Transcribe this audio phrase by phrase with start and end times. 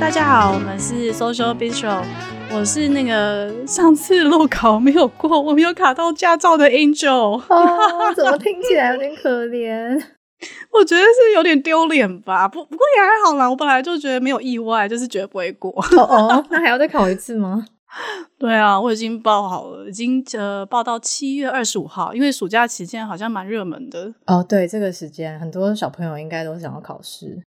[0.00, 2.02] 大家好，我们是 Social Bistro，
[2.52, 7.42] 我是那个上次路考没有过，我没有卡到驾照的 Angel。
[7.48, 10.00] 哦，怎么听起来有点可怜？
[10.72, 13.50] 我觉得是有点丢脸吧，不不过也还好啦。
[13.50, 15.70] 我本来就觉得没有意外，就是觉得不会过。
[15.96, 17.66] 哦哦，那还要再考一次吗？
[18.38, 24.14] 对啊，我已经报好了，已经呃报到七月二十五号，因为暑假期间好像蛮热门的。
[24.26, 27.42] 哦，对，这个时间很多小朋友应该都想要考试。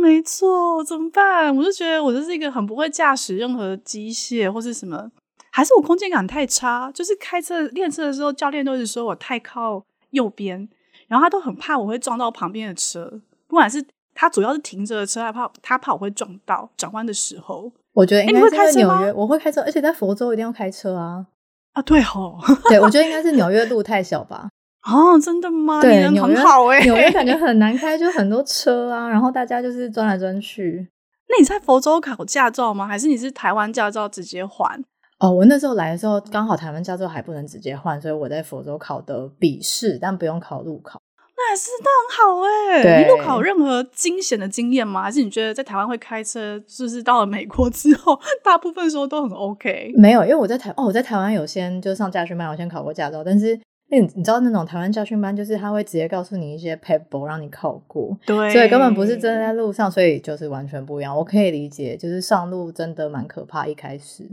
[0.00, 1.54] 没错，怎么办？
[1.56, 5.10] 我就觉得我就是一个很不会驾驶任何机械或是什么，
[5.50, 6.90] 还是我空间感太差？
[6.92, 10.68] 就是开车练车的时候，教练都是说我太靠右边，
[11.08, 17.72] 然后他都很怕我会撞到旁边的车，不管是他主要是停着的车，他怕他怕我会撞到转弯的时候。
[17.92, 21.26] 我觉得应该是在纽约，我会开车，而且在佛州一定要开车啊！
[21.72, 22.38] 啊，对吼，
[22.68, 24.48] 对，我觉得应该是纽约路太小吧。
[24.86, 25.80] 哦，真的吗？
[25.80, 30.88] 对，你很好哎、欸，纽约感觉很难开，就很多车啊， 然后大家就是钻来钻去。
[31.28, 32.86] 那你在佛州考驾照吗？
[32.86, 34.80] 还是你是台湾驾照直接换？
[35.18, 41.00] 哦，我那时候来的时候刚好台湾驾照还不能直接换，所以我在佛州考的笔试，但不用考路考。
[41.38, 43.02] 那还是那很好哎、欸！
[43.02, 45.02] 你路考任何惊险的经验吗？
[45.02, 49.92] 还是你觉得在台湾会开车，就是到了美国之后， 大部分时候都很 OK？
[49.96, 53.22] 没有，因为我在台哦，我在台湾有先就上驾训班，我先考过驾照。
[53.22, 61.16] 但是那你，你知道那种台湾教训班，就是他会直接告诉你一些 paper 让你考过，对，所以根本不是真的在路上，所以就是完全不一样。
[61.16, 64.24] 我可以理解，就是上路真的蛮可怕，一开始。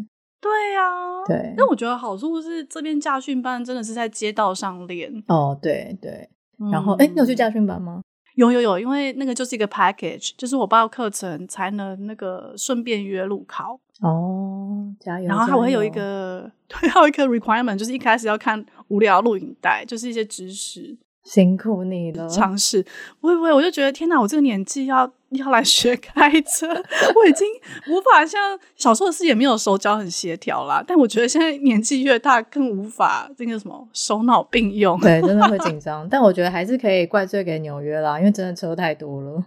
[0.41, 1.53] 对呀、啊，对。
[1.55, 5.23] 那我觉得好处是这边驾训班真的是在街道上练。
[5.27, 6.29] 哦，对对。
[6.71, 8.01] 然后，哎、嗯，你有去驾训班吗？
[8.35, 13.79] 有有有，因为那个就是一个 package，就是我报课程才能那个顺便约路考。
[14.01, 15.27] 哦，加油！
[15.27, 20.97] 然后还会有一个，对，还有一个 requirement，就是一开始要看无聊录影带，就是一些知识。
[21.23, 22.85] 辛苦你了，尝试。
[23.21, 27.47] 不会不会，我就觉得天哪，我这个年纪要 要来学开车，我已经
[27.89, 30.83] 无法像小时候是也没有手脚很协调啦。
[30.85, 34.99] 但我觉得现在年纪越大，更无法这个什么手脑并用。
[34.99, 36.07] 对，真的会 紧张。
[36.09, 39.45] 但我觉得还是可以怪罪给纽约啦，因为真的车太多了。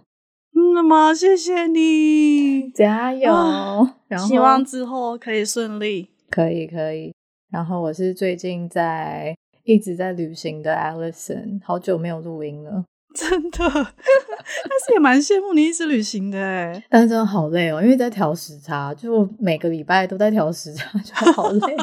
[0.73, 3.87] 那么谢谢你， 加油！
[4.07, 6.09] 然后希望之后可以顺利。
[6.29, 7.13] 可以可以。
[7.51, 9.35] 然后我是最近在。
[9.67, 13.59] 一直在旅行的 Alison，好久没有录音了， 真的。
[13.59, 21.75] 但是也蛮羡慕你一直旅行的哎，但是真的好累哦，因为在调时差，就每个礼拜都在调时差，就好累。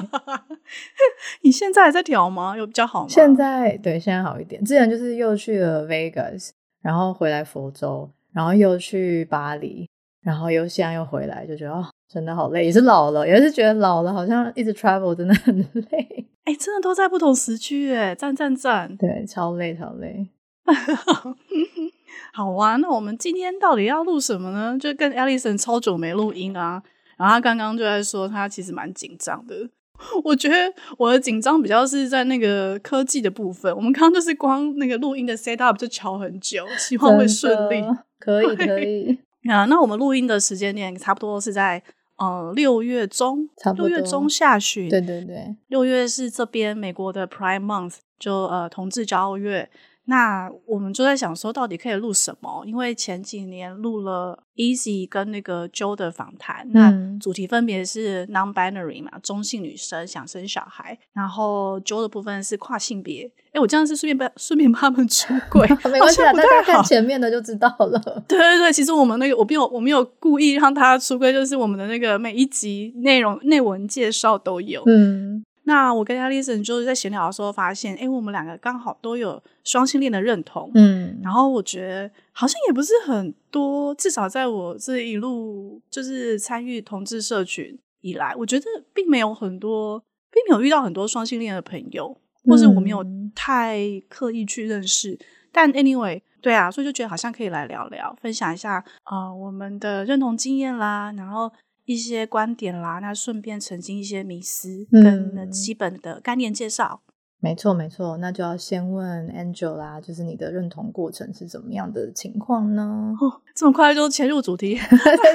[1.44, 2.56] 你现在还在调吗？
[2.56, 3.06] 有比较好吗？
[3.10, 4.64] 现在对，现在好一点。
[4.64, 9.86] 之前就是又去了 Vegas，然后回来佛州，然后又去巴黎，
[10.22, 16.24] 然后又现在又回来，就觉得哦，真的好累，也是老了，也是觉得老了，好像一直 travel 真的很累。
[16.44, 18.96] 哎、欸，真的都在不同时区哎，赞赞赞！
[18.96, 20.28] 对，超累，超累。
[22.32, 24.78] 好啊，那我们今天到底要录什么呢？
[24.78, 26.80] 就跟 Alison 超久没录音啊，
[27.16, 29.68] 然后他刚刚就在说他其实蛮紧张的。
[30.22, 33.74] 我觉得我的紧张比较是在那个科技的部分。
[33.74, 37.82] 我们刚刚就是光那个录音的 set up 就乔很久，希望会顺利。
[38.20, 39.18] 可以，可以。
[39.50, 41.82] 啊，那我们录音的时间点差不多是在。
[42.16, 49.68] 呃，六月中，六月中下旬，对对对，六月是这边美国的 Prime Month，就呃同志骄傲月。
[50.06, 52.62] 那我们就在想说，到底可以录什么？
[52.66, 63.30] 因为前几年录了 Easy 跟那个 Joe 的访谈，那主题分别是 Non-binary 嘛，中性女生想生小孩，然后 Joe 的部分是跨性别。
[63.52, 67.98] 哎，我这样是顺便帮顺便帮他们出 轨，没关系，大家看前面的就知道了。
[68.28, 74.82] 对对对，其实我们那个我没有我没有故意让他出柜，就是我们的那个每一集内容内文介绍都有。
[74.86, 75.44] 嗯。
[75.66, 89.98] 那我跟 Alison 就是在闲聊的时候发现，哎，我们两个刚好都有双性恋的认同，嗯，然后我觉得好像也不是很多，至少在我这一路就是参与同志社群以来，我觉得并没有很多，
[90.30, 92.14] 并没有遇到很多双性恋的朋友，
[92.44, 93.78] 或是我没有太
[94.08, 95.12] 刻意去认识。
[95.12, 95.18] 嗯、
[95.50, 101.50] 但 anyway，对啊，所以就觉得好像可以来聊聊，分享一下啊、呃，我们的认同经验啦，然后。
[101.84, 107.02] 一些观点啦，那顺便澄清一些迷思跟基本的概念介绍。
[107.04, 113.14] 嗯、没错，没错，那就要先问 Angel 啦，就是你的认同过程是怎么样的情况呢？
[113.20, 114.78] 哦，这么快就切入主题，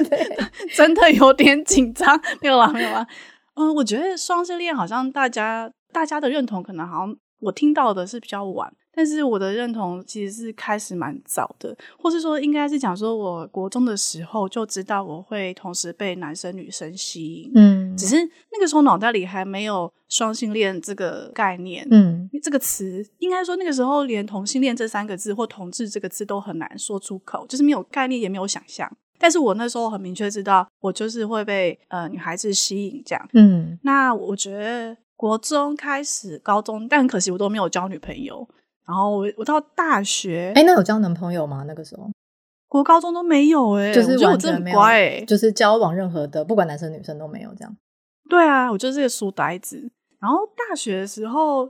[0.74, 2.20] 真的有点紧张。
[2.42, 3.06] 没有啦，没有啦。
[3.54, 8.72] 嗯，我觉得双性恋好像大家大家的认同可能好像我听到的是比较晚。
[8.92, 28.90] 但是我的认同其实是开始蛮早的，或是说应该是讲说，我国中的时候就知道我会同时被男生女生吸引，嗯，只是那个时候脑袋里还没有双性恋这个概念，嗯，这个词应该说那个时候连同性恋这三个字或同志这个字都很难说出口，就是没有概念也没有想象。
[29.18, 33.28] 但是我那时候很明确知道，我就是会被呃女孩子吸引这样。
[33.34, 38.48] 嗯，那我觉得国中开始，高中，但很可惜我都没有交女朋友。
[38.90, 41.62] 然后我我到大学，哎，那有交男朋友吗？
[41.64, 42.10] 那个时候，
[42.66, 47.76] 国高中都没有哎、欸，就是我，我真的很乖、欸，就是交往任何的，不管男生女生都没有这样。
[48.28, 49.88] 对啊，我就是个书呆子。
[50.20, 51.66] 然后大学的时候，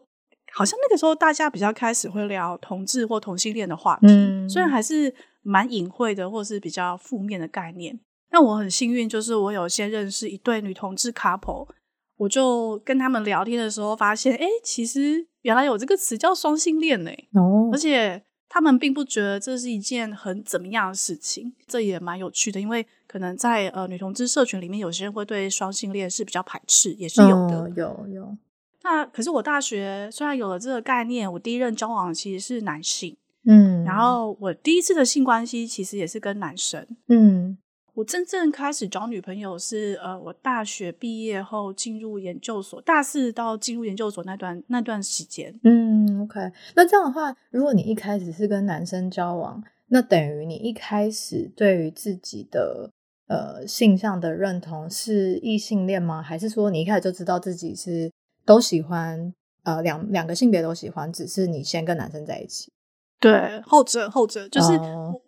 [0.55, 8.01] 好像那个时候大家比较开始会聊同志或同性恋的话题，嗯、虽然还是蛮隐晦的，或是比较负面的概念。
[8.31, 11.69] 但我很幸运，就是我有先认识一对女同志 couple，
[12.17, 17.11] 我就跟他们聊天的时候发现，哎，其实原来有这个词叫双性恋呢。
[17.35, 22.87] 哦，而且他们并不觉得这是一件很怎么样的事情，这也蛮有趣的，因为。
[23.11, 27.59] 可能在呃女同志社群里面，有些人会对双性恋是比较排斥，也是有的。
[27.59, 28.37] 哦、有有。
[28.85, 33.17] 那可是我大学虽然有了这个概念，我第一任交往其实是男性，
[33.47, 37.59] 嗯，然后我第一次的性关系其实也是跟男生，嗯，
[38.01, 45.55] 我真正开始找女朋友是呃我大学毕业后进入研究所，大四到进入研究所那段那段时间。
[45.65, 46.41] 嗯，OK。
[46.75, 52.91] 那这样的话，如果你一开始是跟男生交往，那等于你一开始对于自己的
[53.27, 56.23] 呃，性向的认同是异性恋吗？
[56.23, 58.11] 还是说你一开始就知道自己是
[58.47, 59.31] 都喜欢？
[59.63, 62.73] 呃，两两个性别都喜欢，只是你先跟男生在一起？
[63.21, 64.73] 对，后者后者就是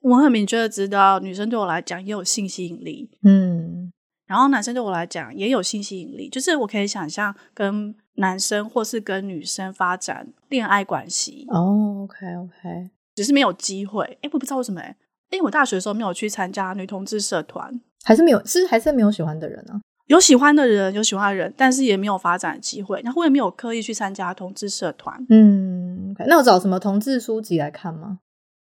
[0.01, 3.93] 我很明确的知道，女生对我来讲也有性吸引力，嗯，
[4.27, 11.47] 然后男生对我来讲也有性吸引力，就是我可以想象跟男生或是跟女生发展恋爱关系。
[11.51, 14.05] 哦，OK OK，只是没有机会。
[14.23, 14.97] 哎，我不知道为什么，哎，
[15.31, 17.79] 因为我大学的时候没有去参加女同志社团。
[18.05, 19.81] 还是没有，是还是没有喜欢的人呢、啊？
[20.07, 23.01] 有喜欢的人，有喜欢的人，但是也没有发展的机会。
[23.03, 25.25] 然后我也没有刻意去参加同志社团。
[25.31, 28.19] 嗯，okay, 那我找什么同志书籍来看吗？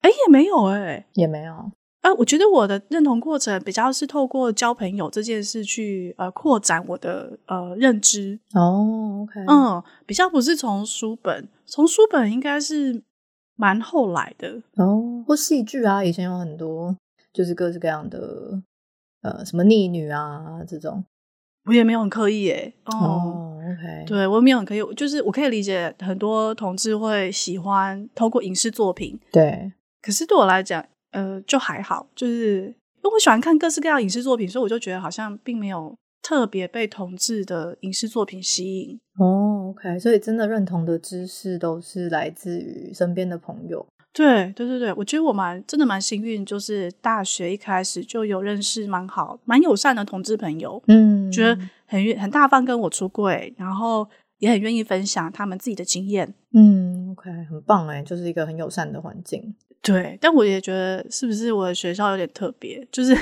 [0.02, 1.52] 哎，也没有、欸，哎，也没有。
[2.02, 8.38] 哎、呃，我觉得我的认同过程比较是透过交朋友这件事去呃扩展我的呃认知。
[8.54, 13.02] 哦，OK，嗯，比较不是从书本，从书本应该是
[13.56, 15.24] 蛮后来的哦。
[15.26, 16.94] 或戏剧啊，以前有很多
[17.32, 18.62] 就是各式各样的。
[19.22, 21.04] 呃，什么逆女啊这种，
[21.64, 22.74] 我也没有很刻意诶。
[22.86, 29.72] 哦，哦，OK，对我也没有很刻意，就是我可以理解很多同志会喜欢透过影视作品，对。
[30.00, 38.98] 可是对我来讲，呃，就还好，就是因为我喜欢看各式各样影视作品，所以我就觉得好像并没有特别被同志的影视作品吸引。
[39.20, 43.86] 哦，OK，所以真的认同的知识都是来自于身边的朋友。
[44.12, 54.06] 对对对对，我觉得我蛮真的蛮幸运，就是大学一开始就有认识蛮好、蛮友善的同志朋友，嗯，觉得很愿很大方跟我出柜，然后
[54.38, 59.54] 也很愿意分享他们自己的经验，嗯，OK，很棒哎，就是一个很友善的环境。
[59.80, 63.12] 对，但我也觉得是不是我的学校有点特别，就是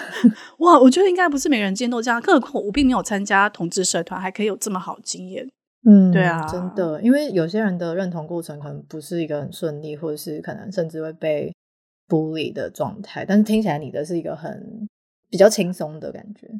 [0.60, 5.46] 哇，我觉得应该不是每个人见都这样，更何况我并没有参加同志社团，还可以有这么好的经验。
[5.88, 11.54] 嗯，对啊，真的，因为有些人的认同过程可能不是一个很顺利，或者是可能甚至会被
[12.08, 13.24] bully 的状态。
[13.24, 14.88] 但是听起来你的是一个很
[15.30, 16.50] 比较轻松的感觉，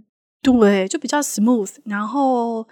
[0.42, 1.74] 对，就比较 smooth。
[1.84, 2.66] 然后，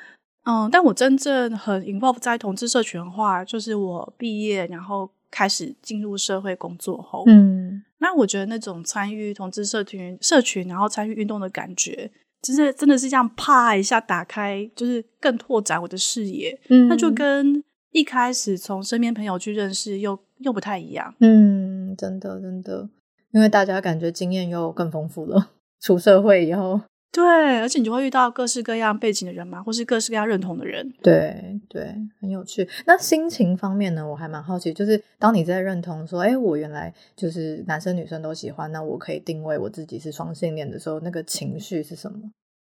[0.45, 12.13] 嗯，但我真正很 involve 在同志社群的话，就是我毕业然后开始进入社会工作后，嗯，那我觉得那种参与同志社群社群，然后参与运动的感觉。
[12.45, 16.57] 就是真的是这样，啪一下打开，就是更拓展我的视野。
[16.69, 21.15] 嗯，那就跟一开始从身边朋友去认识又又不太一样。
[21.21, 22.89] 嗯，真的真的，
[23.33, 26.81] 因为大家感觉经验又更丰富了，出社会以后。
[27.15, 30.93] 对，而且你就会遇到各式各样背景的人嘛，或是各式各样认同的人。
[31.01, 32.69] 对对，很有趣。
[32.87, 34.05] 那心情方面呢？
[34.05, 42.19] 我还蛮好奇，就是当你在认同说，哎，我原来就是男生女生都喜欢，那我可以定位我自己是双性恋的时候，那个情绪是什么？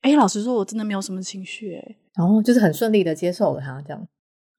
[0.01, 4.09] 哎，老实说，我真的没有什么情绪，哎，然后就是很顺利的接受了他这样。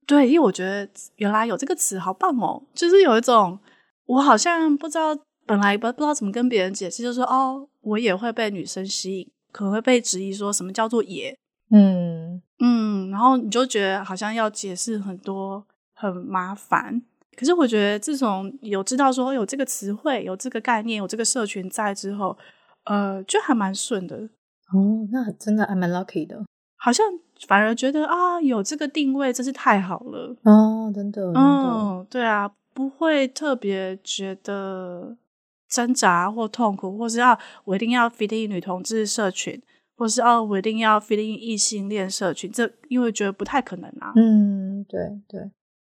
[0.07, 0.87] 对，因为我觉得
[1.17, 2.63] 原来有这个词，好棒哦！
[2.73, 3.59] 就是有一种，
[4.05, 5.13] 我好像不知道，
[5.45, 9.29] 本来不不知道怎么跟别人解释，就是说，哦，我也会被女生吸引。
[9.53, 11.37] 可能会被质疑说什么叫做野，
[11.69, 17.01] 嗯嗯，然后你就觉得好像要解释很多，很麻烦。
[17.37, 22.37] 可是我觉得自从有知道说有这个词汇、有这个概念、有这个社群在之后，
[22.85, 24.17] 呃，就还蛮顺的。
[24.73, 26.43] 哦，那真的还蛮 lucky 的。
[26.77, 27.05] 好像
[27.47, 30.35] 反而觉得啊，有这个定位真是太好了。
[30.43, 35.15] 哦，真的，真的，嗯，对啊，不会特别觉得。
[35.73, 39.59] 挣扎或痛苦，或是要我一定要 fit in 女同志社群，
[39.97, 44.13] 或是哦我一定要 fit in 异性恋社群，这因为觉得不太可能啊。
[44.15, 45.41] 嗯，对对。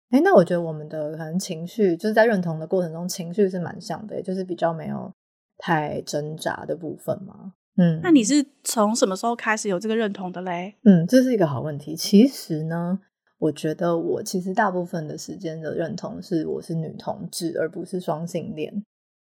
[0.09, 5.13] 哎，那我觉得我们的可能情绪就是在认同的过程中，情绪是蛮像的，就是比较没有
[5.57, 7.53] 太挣扎的部分吗？
[7.77, 10.75] 嗯，那你是从什么时候开始有这个认同的嘞？
[10.83, 11.95] 嗯，这是一个好问题。
[11.95, 12.99] 其实呢，
[13.37, 18.83] 我觉得我其实大部分的时间的认同是我是女同志，而不是双性恋。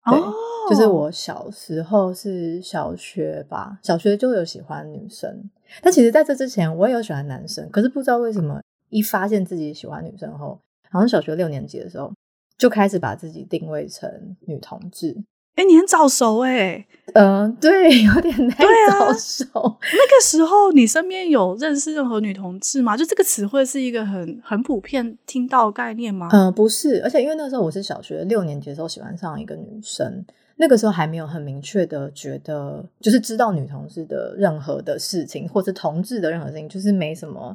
[0.06, 0.34] 对，哦，
[0.68, 5.50] 就是我小时候是小学吧，小学就有喜欢女生，
[5.82, 10.58] 但其实在这之前我也有喜欢男生，可是不知道为什么一发现自己喜欢女生后，
[10.90, 12.12] 好像小学六年级的时候
[12.58, 15.16] 就开始把自己定位成女同志。
[15.54, 19.44] 哎，你很早熟哎，嗯、呃，对， 有点太早熟。
[19.60, 22.96] 啊、那个时候，你身边有认识任何女同志吗？
[22.96, 26.28] 就这个词汇是一个很很普遍听到的概念吗？
[26.32, 30.24] 嗯、呃，不是，而且因为那时候我是小学六年级的时候喜欢上一个女生，
[30.56, 37.54] 那个时候还没有很明确的觉得，就是知道女同志的任何的事情，或是同志的任何事情，就是没什么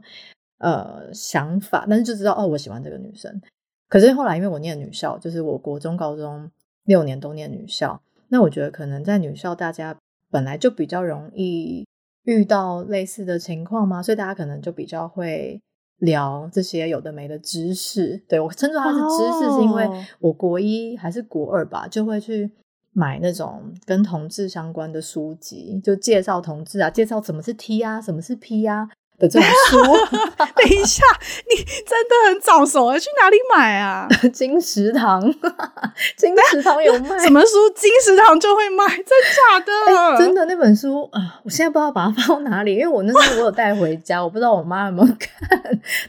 [0.59, 3.41] 呃想法，但是就知道哦，我喜欢这个女生。
[3.89, 6.47] 可是后来因为我念女校，就是我国中、高中。
[6.87, 9.95] 六年都念女校，那我觉得可能在女校，大家
[10.31, 11.85] 本来就比较容易
[12.23, 15.61] 遇到类似的情况嘛，所以大家可能就比较会
[15.99, 18.23] 聊这些有的没的知识。
[18.29, 19.85] 对，我称作它是知识，是因为
[20.19, 22.49] 我国一还是国二吧，就会去
[22.93, 28.89] 买那种跟同志相关的书籍，就介绍同志啊，介绍什么是 T 啊，什么是 P 啊。
[29.17, 29.77] 的这种书，
[30.55, 31.03] 等一下，
[31.49, 32.97] 你真的很早熟啊！
[32.99, 34.07] 去哪里买啊？
[34.31, 35.21] 金石堂，
[36.15, 37.69] 金石堂有卖什么书？
[37.75, 39.95] 金石堂就会卖，真假的？
[39.95, 45.59] 欸、真的那本书啊，我现在不知道把它放到哪里，因为我那时候我有带回家，我不知道我妈有没有看。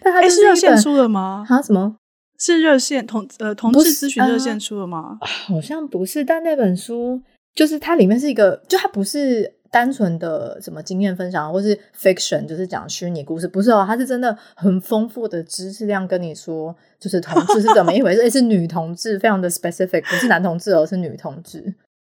[0.02, 1.46] 但它就是热线出的吗？
[1.48, 1.62] 啊？
[1.62, 1.96] 什么？
[2.38, 5.26] 是热线同呃同志咨询热线出的吗、呃？
[5.26, 7.20] 好像不是，但那本书
[7.54, 9.54] 就是它里面是一个，就它不是。
[9.70, 21.60] 单纯的什么经验分享，或是 fiction，就是讲虚拟故事，不是哦，它是真的很丰富的知识量，跟你说就是同志是怎么一回事， 也是女同志，非常的 specific，不是男同志，而是女同志，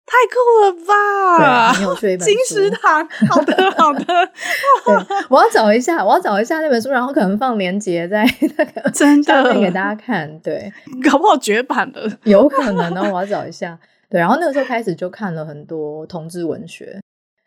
[0.07, 1.73] 太酷了吧！
[1.73, 2.27] 对，很有趣一本。
[2.27, 4.95] 金石堂，好的好的，对，
[5.29, 8.25] 我要找一下，我要找一下那本书，然后可能放链接在
[8.57, 10.73] 那个 真的给大家看，对，
[11.09, 16.99] 搞不好绝版的，有可能呢，我要找一下，对，然后那个时候开始就看了很多同志文学。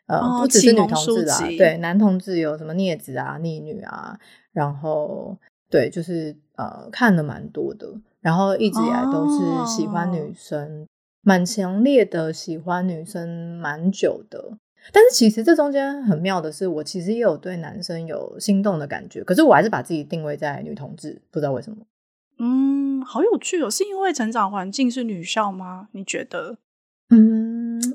[0.07, 4.19] 呃，不只是女同志啊，对，男同志有什么镊子啊、逆女啊，
[4.51, 5.37] 然后
[5.69, 7.87] 对，就是呃，看了蛮多的，
[8.21, 10.85] 然后一直以来都是喜欢女生，
[11.21, 14.57] 蛮、哦、强烈的喜欢女生蛮久的。
[14.91, 21.77] 但是其实这中间很妙的是，我其实也有对男生有心动的感觉，可是我还是把自己定位在女同志，不知道为什么。
[22.39, 25.87] 嗯，好有趣哦，是因为成长环境是女校吗？
[25.93, 26.57] 你觉得？
[27.09, 27.42] 嗯，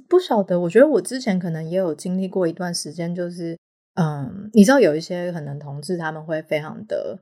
[0.09, 0.59] 不晓得。
[0.59, 3.57] 我觉得我之前可能也有经历过一段时间，就是，
[3.95, 7.19] 嗯，你知道有一些可能同志他们会非常的，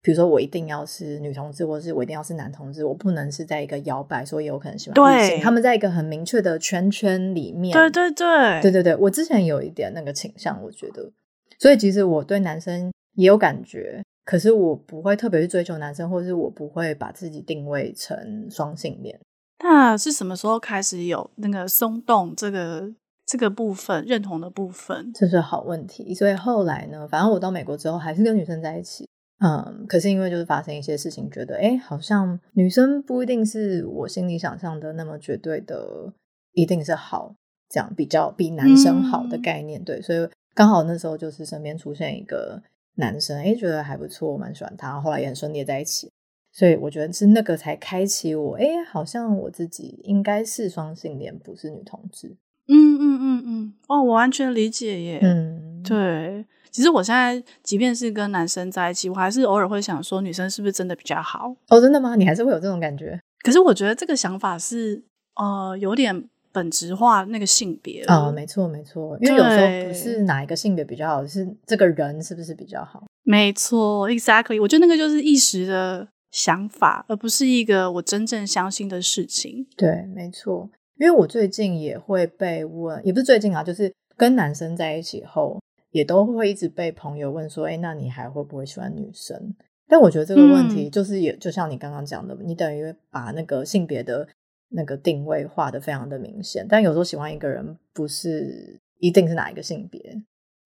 [0.00, 5.40] 比如说我一定要是女同志，或者是我一定要是男同志，我不能是在一个摇摆，所以有可能喜欢异性。
[5.40, 7.72] 他们在一个很明确的圈圈里面。
[7.72, 11.10] 对对对，对对对，我之前有一点那个倾向，我觉得，
[11.58, 19.20] 所以其实我对男生也有感觉，可是我不会特别去追求男生，或者是我不会把自己定位成双性恋。
[19.62, 22.92] 那是什么时候开始有那个松动这个
[23.24, 25.12] 这个部分认同的部分？
[25.14, 26.14] 这是好问题。
[26.14, 29.08] 所以后来呢，反正我到美国之后还是跟女生在一起。
[29.44, 36.12] 嗯，可是因为就是发生一些事情，觉得哎，好像女生不一定是我心里想象的那么绝对的，
[36.52, 37.34] 一定是好，
[37.68, 39.80] 这样比较比男生好的概念。
[39.80, 42.62] 嗯、对，所以刚好那时候就是身边出现一个
[42.94, 46.08] 男生，哎，觉得还不错，我蛮喜欢他，后来也很顺利在一起。
[46.52, 52.36] 所以我觉得是那个才开启我，哎，好像我自己应该是双性恋，不是女同志。
[52.68, 55.18] 嗯嗯嗯嗯，哦，我完全理解耶。
[55.22, 56.44] 嗯，对。
[56.70, 61.54] 其实我现在即便是跟男生在一起，我还是偶尔会想说，女生是不是真的比较好？
[61.68, 62.14] 哦，真的吗？
[62.16, 63.18] 你还是会有这种感觉？
[63.44, 65.02] 可是我觉得这个想法是
[65.36, 68.02] 呃有点本质化那个性别。
[68.04, 73.02] 哦，没错没错，因为有时候不是哪一个性别比较好，是这个人是不是比较好？
[73.24, 74.60] 没错，exactly。
[74.60, 76.08] 我觉得那个就是一时的。
[76.32, 79.66] 想法，而不是一个我真正相信的事情。
[79.76, 80.68] 对，没错。
[80.98, 85.60] 因为我最近也会被问，也不是最近啊，就是跟男生在一起后，
[85.90, 89.54] 也都会一直被朋友问说：“哎，那你还会不会喜欢女生？”
[89.88, 94.26] 但我觉得这个问题就是也，嗯、就像你刚刚讲的，你等于把那个性别的
[94.70, 96.64] 那个定位画的非常的明显。
[96.68, 100.22] 但有时候喜欢一个人，不是一定是哪一个性别。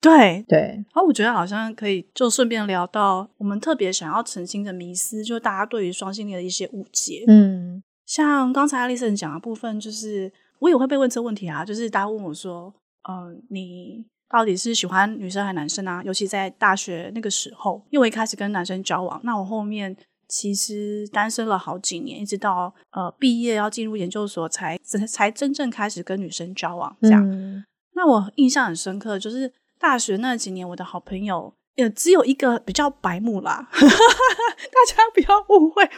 [0.07, 7.25] 对对，然后我觉得好像可以就顺便聊到我们特别想要澄清的迷思，就是大家对于双性恋的一些误解。
[7.27, 12.73] 嗯，像刚才艾莉森讲的部分，就是我也会被问这个问题啊，就是大家问我说，
[13.09, 16.03] 嗯、呃，你到底是喜欢女生还是男生啊？
[16.05, 19.97] 尤其在大学那个时候，因为我一开始跟男生交往，那我后面
[20.29, 24.77] 其实单身了好几年，一直到呃毕业要进入研究所才
[25.09, 27.23] 才真正开始跟女生交往这样。
[27.31, 35.89] 嗯、那我印象很深刻，就是大学那几年，我的好朋友也只有一个比较白目啦， 大家不要误会，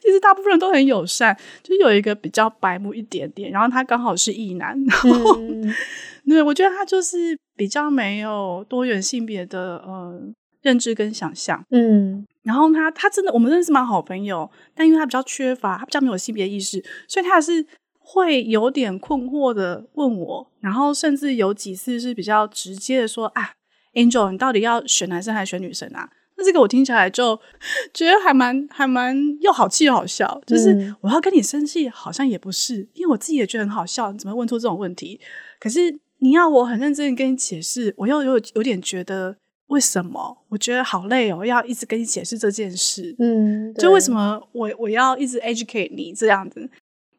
[0.00, 5.72] 其实大部分人都很友善，就有一个比较白目一点点，然后他刚好是异男，然后、嗯、
[6.28, 10.32] 对，我觉得他就是比较没有多元性别的呃。
[10.62, 17.66] 认知跟想象，嗯，然后他他真的，我们认识蛮好朋友，但因为他比较缺乏，他比较没有性别意识，所以他是
[18.12, 23.52] 会有点困惑的问我，然后甚至有几次是比较直接的说啊
[23.94, 26.10] ，Angel，你到底要选男生还是选女生啊？
[26.36, 27.38] 那这个我听起来就
[27.94, 35.18] 觉得还蛮还蛮又好气又好笑，就是我要跟你生气，好像也不是，因为我自己也觉得很好笑，你怎么会问出这种问题？
[35.58, 39.36] 可是你要我很认真的跟你解释，我又有有点觉得。
[39.68, 40.36] 为什么？
[40.50, 43.16] 我觉得好累哦，要一直跟你解释这件事。
[43.18, 46.68] 嗯，就为什么我我要一直 educate 你这样子？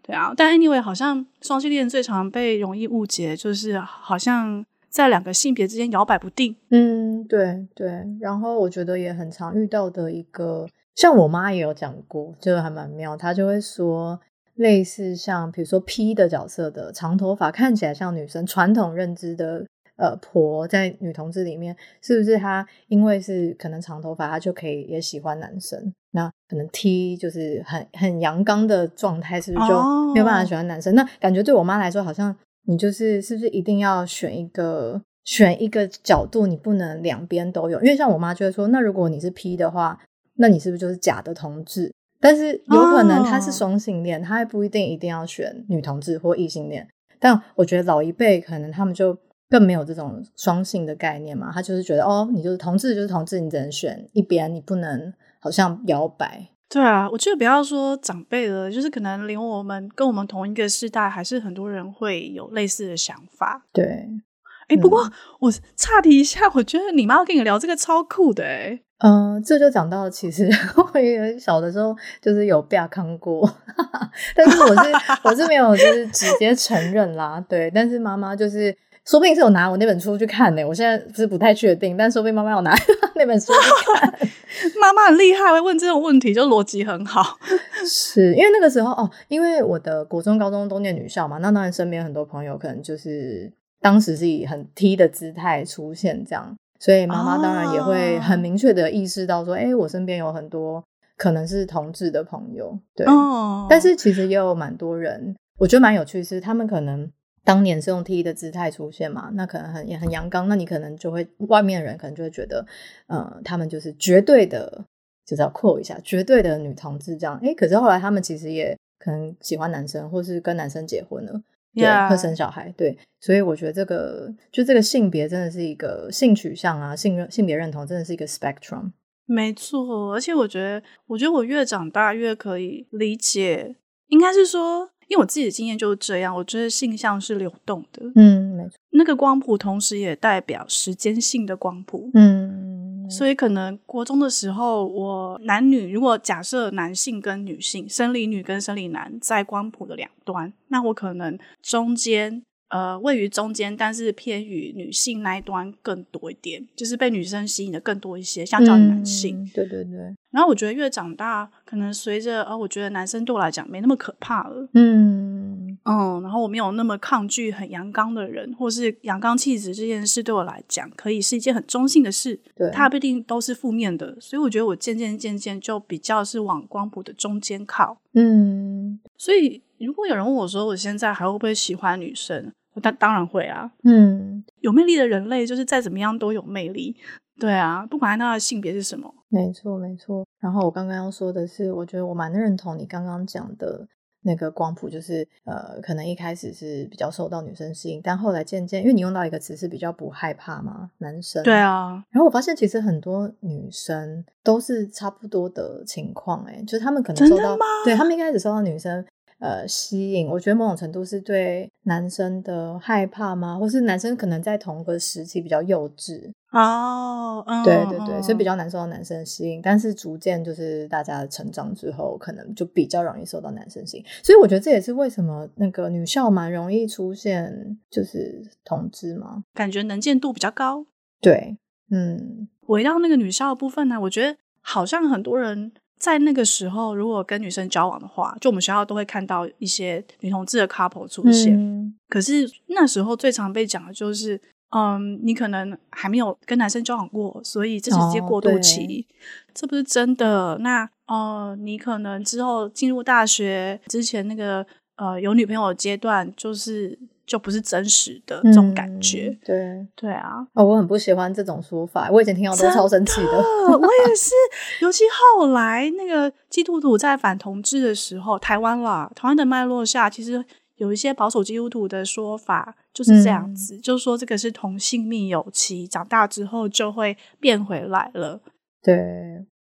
[0.05, 6.55] 对啊，但 anyway，好像双性恋最常被容易误解，就是好像在两个性别之间摇摆不定。
[6.69, 8.05] 嗯，对对。
[8.19, 13.15] 然后我觉得也很常遇到的一个，像我妈也有讲过，就还蛮妙。
[13.15, 14.19] 她就会说，
[14.55, 19.65] 类似像比如说 P 的角色的长头发，看起来像女生传统认知的。
[19.95, 25.93] 呃，婆在女同志里面，是不是她因为是可能长头发，她就可以也喜欢男生？
[26.11, 29.75] 那可能 T 就是很很阳刚的状态，是不是就
[30.13, 31.03] 没有办法喜欢男生？Oh.
[31.03, 32.35] 那感觉对我妈来说，好像
[32.65, 37.79] 你就是是不是一定要选一个选一个角度，你不能两边都有？
[37.81, 39.99] 因为像我妈就会说，那如果你是 P 的话，
[40.37, 41.93] 那你是不是就是假的同志？
[42.19, 46.87] 但是有可能他是双性恋，他还不一定一定要选女同志或异性恋。
[47.19, 49.15] 但我觉得老一辈可能他们就。
[49.49, 56.47] 更没有这种双性的概念嘛，他就是觉得哦，你就是同志就是同志，你只能选一边，你不能好像摇摆。
[56.69, 63.63] 对啊，我觉得不要说长辈了，就是可能连我们跟我们同一个世代，还是很多人会有类似的想法。
[63.71, 68.79] 对，哎、欸，不过、嗯、我岔题一下，我觉得你妈跟你聊这个超酷的哎。
[69.05, 70.49] 嗯，这就讲到其实
[70.93, 73.47] 我也小的时候就是有被坑过，
[74.35, 74.81] 但是我是
[75.25, 77.39] 我是没有就是直接承认啦。
[77.47, 78.75] 对，但是妈妈就是。
[79.05, 82.73] 说不定是有拿我那本书去看呢、欸，我现在是不太确定，但说不定妈妈有拿
[83.15, 83.59] 那本书去
[83.93, 84.29] 看。
[84.79, 87.37] 妈妈很厉害，会问这种问题，就逻辑很好。
[87.85, 100.81] 是因为那个时候哦，因为我的国中、高中都念女校嘛，那当然身边很多朋友可能就是当时是以很 T 的姿态出现这样，所以妈妈当然也会很明确的意识到说，哎、哦，我身边有很多
[101.17, 103.05] 可能是同志的朋友，对。
[103.07, 107.11] 哦、但是其实也有蛮多人，我觉得蛮有趣，是他们可能。
[107.45, 112.65] 当年是用 T 的姿态出现嘛，那可能很也很阳刚，那你可能就会外面的人可能就会觉得，
[113.07, 114.85] 呃，他们就是绝对的，
[115.25, 117.37] 就是要 quote 一下，绝对的女同志这样。
[117.39, 121.41] 诶，可是后来他们其实也可能喜欢男生，或是跟男生结婚了，
[121.75, 122.97] 对，会生小孩，对。
[123.19, 128.91] 所以我觉得这个就这个性别真的是一个性取向啊，性认性别认同真的是一个 spectrum。
[129.25, 133.75] 没错，而且我觉得，我觉得我越长大越可以理解，
[134.07, 134.91] 应该是说。
[135.07, 138.71] 因为我自己的经验就是这样，我觉得性向是流动的，嗯，没错。
[138.91, 152.43] 那个光谱同时也代表时间性的光谱，嗯，所以可能国中的时候，我男女如果假设男性跟女性，生理女跟生理男在光谱的两端，那我可能中间。
[152.69, 159.43] 呃，位于中间，但是偏于女性那一端更多一点，就是被女生吸引的更多一些，相较于男性。
[159.43, 159.51] 嗯。
[159.53, 160.15] 对对对。
[160.33, 164.67] 然后我觉得越长大，可能随着，呃，我觉得男生对我来讲没那么可怕了。
[164.73, 166.21] 嗯嗯。
[166.23, 172.41] 然后我没有那么抗拒很阳刚的人，或是阳刚气质这件事对我来讲，可以是一件很中性的事。
[172.55, 172.69] 对。
[172.71, 177.99] 它不一定都是负面的，所以我觉得我渐渐渐渐就比较是往光谱的中间靠。
[178.13, 178.99] 嗯。
[179.15, 182.51] 所以如果有人问我说，我现在还会不会喜欢女生？
[182.81, 186.95] 当当然会啊，嗯，有魅力的人类就是再怎么样都有魅力，
[187.39, 190.25] 对啊，不管他的性别是什么，没错没错。
[190.39, 193.87] 然后我刚刚要说的是，我觉得我蛮认同你刚刚讲的
[194.21, 202.03] 那个光谱，就是呃，可能一开始是比较受到女生吸引，但后来渐渐，因为你用到一个词是比较不害怕嘛，男生，对啊。
[202.11, 209.03] 然后我发现其实很多女生都是差不多的情况，哎，就是他们可能受到，对他们一开始受到女生。
[209.39, 213.57] 呃，吸引，我觉得某种程度是对男生的害怕吗？
[213.59, 219.61] 或是男生可能在同个时期比较幼稚哦，嗯、对对对，所以比较难受到男生吸引。
[219.61, 224.05] 但是逐渐就是大家成长之后，可能就比较容易受到男生吸引。
[224.23, 230.85] 所以我觉得这也是为什么那个女校蛮容易出现就是同志嘛，感觉能见度比较高。
[231.19, 231.57] 对，
[231.89, 235.71] 嗯，回到那个女校的部分呢，我觉得好像很多人。
[235.99, 241.55] 在那个时候，如果跟女生交往的话，就我们学校都会看到一些女同志的 couple 出现。
[241.57, 244.41] 嗯、可是那时候最常被讲的就是，
[244.75, 249.13] 嗯，你可能还没有跟男生交往过，所以这是直接过渡期，哦、
[249.53, 250.57] 这不是真的。
[250.61, 256.97] 那呃，你可能之后进入大学之前那个呃有女朋友的阶段，就是。
[257.25, 264.31] 就不是真实的这种感觉，嗯、对对啊，哦，我很不喜欢这种说法，我以前听到都超生气的，的我也是，
[264.83, 265.05] 尤其
[265.37, 270.43] 后来那个基督徒在反同志的时候，台湾啦，台湾的脉络下，其实
[270.83, 278.41] 有一些保守基督徒的说法就是这样子，嗯、就是说这个是同性命有期，长大之后就会变回来了。
[278.81, 278.95] 对，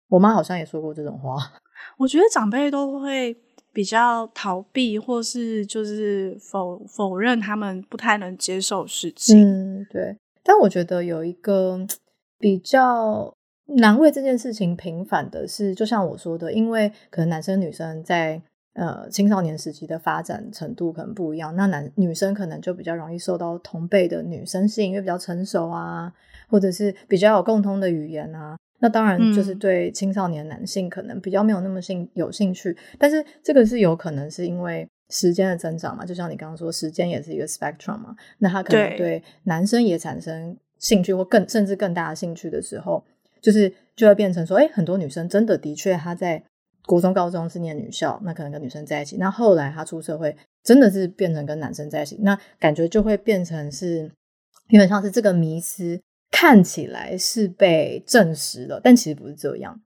[0.10, 1.36] 我妈好像也说过这种话，
[2.00, 3.38] 我觉得长辈都会。
[3.76, 9.44] 比较逃避，或是就是否否认他们不太能接受事情。
[9.44, 10.16] 嗯，对。
[10.42, 11.86] 但我觉得有一个
[12.40, 18.42] 比较难为这件事情平反的是，就像我说的，因为可能男生女生在
[18.76, 26.14] 呃青少年时期的发展程度可能不一样，那男女生可能就比较容易受到同辈的女生吸引，因为比较成熟啊，
[26.48, 28.56] 或者是比较有共通的语言啊。
[28.80, 43.02] 那当然，就是对青少年男性可能比较没有那么兴有兴趣，嗯、但是这个是有可能是因为时间的增长嘛，就像你刚刚说，时间也是一个 spectrum 嘛，那他可能对男生也产生兴趣或更甚至更大的兴趣的时候，
[43.42, 46.44] 就是就会变成说，哎，很多女生真的的确她在
[46.86, 54.12] 国中、高中是念女校，那可能跟女生在一起，那后来他出社会，真的是变成跟男生在一起，那感觉就会变成是
[54.70, 56.02] 基本上是这个迷思。
[56.32, 59.80] 看起来是被证实了，但其实不是这样。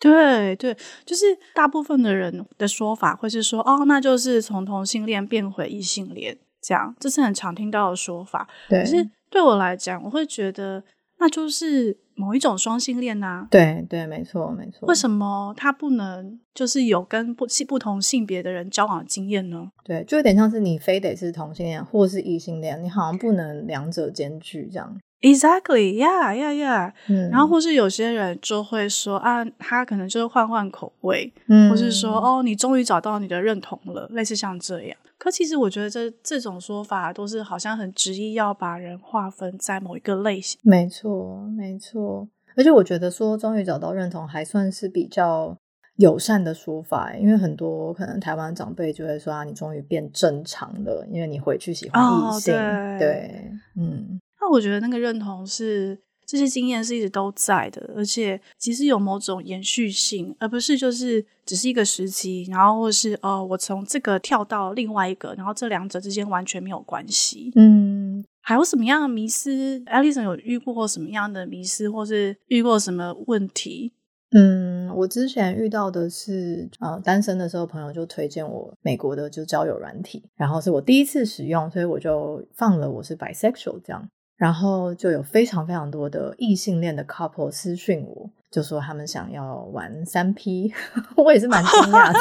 [0.00, 8.48] 对对，就是大部分的人的说法会是说，哦，那就是从同性恋变回异性恋，这样，这是很常听到的说法。
[8.68, 10.82] 对，可是对我来讲，我会觉得
[11.22, 13.46] 那就是某一种双性恋呐、啊。
[13.48, 14.88] 对对，没错没错。
[14.88, 19.70] 为什么他不能就是有跟不不同性别的人交往的经验呢？
[19.84, 25.00] 对，就有点像是你非得是同性恋或是异性恋，你好像不能两者兼具这样。
[25.22, 26.92] Exactly, yeah, yeah, yeah。
[27.08, 34.96] 嗯，然后或是有些人就会说啊，他可能就是换换口味，嗯，或是说哦，你终于找到你的认同了，类似像这样。
[35.18, 40.58] 可其实我觉得这这种说法都是好像很执意要把人划分在某一个类型。
[40.64, 42.28] 没错，没错。
[42.56, 45.56] 而且我觉得说终于找到认同还算是比较
[45.98, 54.20] 友善的说法，因为很多可能台湾长辈就会说啊，你终于变正常了，因为你回去喜欢异性，哦、对，对，嗯。
[54.52, 67.50] 那我觉得那个认同是这些经验是一直都在的，而且其实有某种延续性，而不是就是只是一个时期，然后或是哦，我从这个跳到另外一个，然后这两者之间完全没有关系。
[67.56, 73.94] 嗯，还有什么样的迷失？Alison 有遇过什么样的迷失，或是遇过什么问题？
[74.34, 84.08] 嗯，我之前遇到的是，呃，单身的时候朋友就推荐我美国的就交友软体，然后是我第一次使用，所以我就放了我是 bisexual 这样。
[84.42, 90.68] 然后就有非常非常多的异性恋的 couple 私讯我，就说他们想要玩三 P，
[91.14, 92.18] 我也是蛮惊讶的，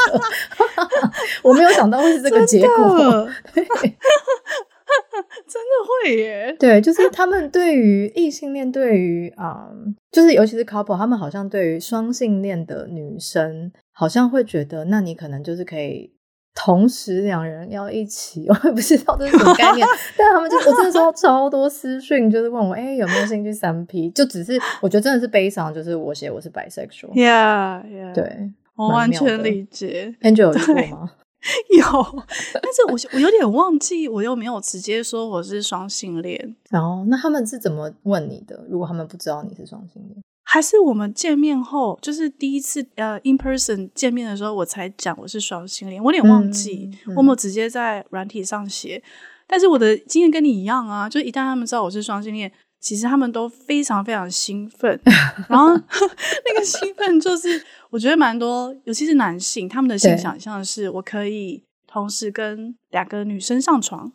[1.42, 3.74] 我没有想到会是这个结果，真的，
[5.48, 5.72] 真的
[6.06, 16.14] 会耶，对，就是他们对于异性恋，对于嗯，就是尤其是 couple，他们好像对于双性恋的女生，好像会觉得，那你可能就是可以。
[16.54, 19.88] 同时两人要一起， 我也不知道这是什么概念。
[20.18, 24.10] 但他们就我真的收到超多私讯，就是问我，哎、欸，有没有兴趣三 P？
[24.12, 27.14] 就只是我觉得真的是悲伤，就是我写我是 bisexual。
[27.14, 28.14] Yeah, yeah.
[28.14, 30.16] 对，我完全理解。
[30.22, 31.12] Angel 有过吗？
[31.76, 31.84] 有，
[32.54, 36.56] 但是我我有点忘记，我又没有直接说我是双性恋。
[36.70, 38.64] 然后，那他们是怎么问你的？
[38.70, 40.22] 如果他们不知道你是双性恋？
[40.44, 46.04] 还是我们见面后，就是第一次呃，in person 见面的时候，我才讲我是双性恋。
[46.04, 49.02] 我有点忘记，嗯嗯、我没有直接在软体上写。
[49.48, 55.00] 但是我的经验跟你一样啊，就一旦他们知道我是双性恋，其实他们都非常非常兴奋。
[55.48, 64.12] 然后那个兴奋就是，我觉得蛮多，尤其是男性，他们的性想象是我可以同时跟两个女生上床。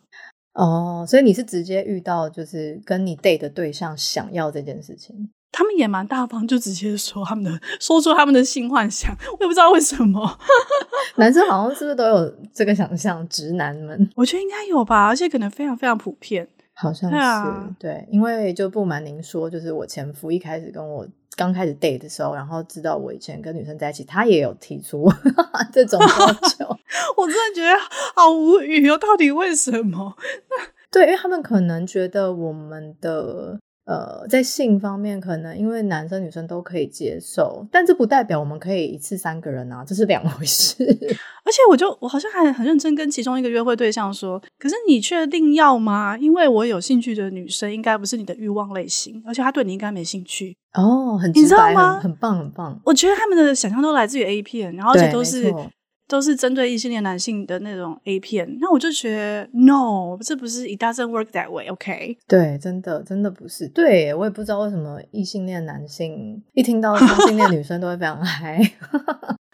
[0.53, 5.29] 哦，所以你是直接遇到，就是跟你 date 的对象想要这件事情。
[5.51, 9.15] 他们也蛮大方，就直接说他们的， 说出他们的性幻想。
[9.39, 10.39] 我也不知道为什么，
[11.17, 13.27] 男生好像是不是都有这个想象？
[13.27, 16.47] 直男们，我觉得应该有吧，而且可能非常非常普遍。
[16.73, 25.11] 好像是对，啊、对，因为就不瞒您说，就是我前夫一开始跟我刚开始 date 的时候，然后知道我以前跟女生在一起，他也有提出
[25.73, 26.65] 这种要求。
[27.17, 27.73] 我真的觉得
[28.15, 30.15] 好无语哦，到底为什么？
[30.91, 33.59] 对，因为他们可能觉得我们的。
[33.87, 40.83] 呃，在性方面，可能因为男生女生都可以接受，但这不代表我们可以一次三个人啊，这是两回事。
[40.83, 46.17] 而且，我就我好像还很认真跟其中一个约会对象说，可是你确定要吗？
[46.17, 51.93] 因为我有兴趣的女生应该不是你的欲望类型，而且她对你应该没兴趣哦，很你知道吗？
[51.93, 52.77] 很，很棒，很棒。
[52.83, 55.53] 我觉得他们的想象都来自于 A 片，然后而且都是。
[56.07, 62.17] 都是针对异性恋男性的那种 A 片，那我就觉得 No，这不是 It doesn't work that way，OK？、Okay?
[62.27, 63.67] 对，真的真的不是。
[63.67, 68.57] 对，我也不知道为什么异性恋男性一听到异性恋女生都会非常嗨。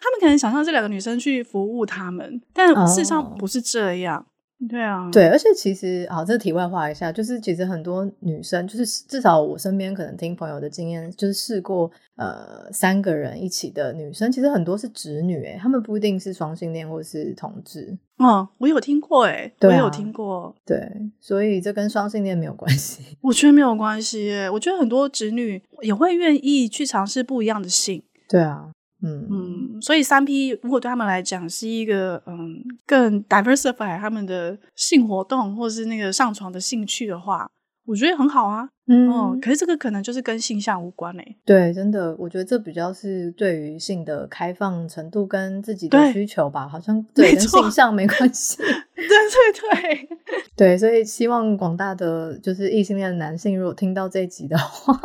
[0.04, 4.16] 他们可能想象这两个女生去服务他们，但事实上不是这样。
[4.18, 4.26] Oh.
[4.68, 17.96] 对啊，对，而且其实，好，这题外话一下，就是其实很多女生，就是至少我身边可能听朋友的经验，就是试过呃三个人一起的女生，其实很多是直女，诶，她们不一定是双性恋或是同志。
[18.18, 20.88] 嗯，我有听过，诶，我有听过，对，
[21.20, 28.70] 所以这跟双性恋没有关系， 我觉得没有关系，诶，我觉得很多直女也会愿意去尝试不一样的性，对啊。
[29.02, 37.46] 嗯嗯，所以三 P 如果对他们来讲是一个嗯更 diversify 他们的性活动或是那个上床的兴趣的话，
[37.86, 38.68] 我觉得很好啊。
[38.86, 41.36] 嗯，哦、可是这个可能就是跟性向无关诶、欸。
[41.46, 48.58] 对，真的，我觉得这比较是对于性的开放程度跟自己的需求吧，好像 对跟性向没关系。
[48.94, 50.08] 对对对，
[50.54, 55.00] 对，所以希望广大的就是异性恋的男性，如果听到这一集的话。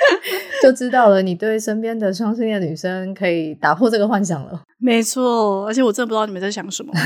[0.62, 4.62] 就知道了，你对身边的双性恋女生可以打破这个幻想了。
[4.78, 6.92] 没错，而且我真的不知道你们在想什么。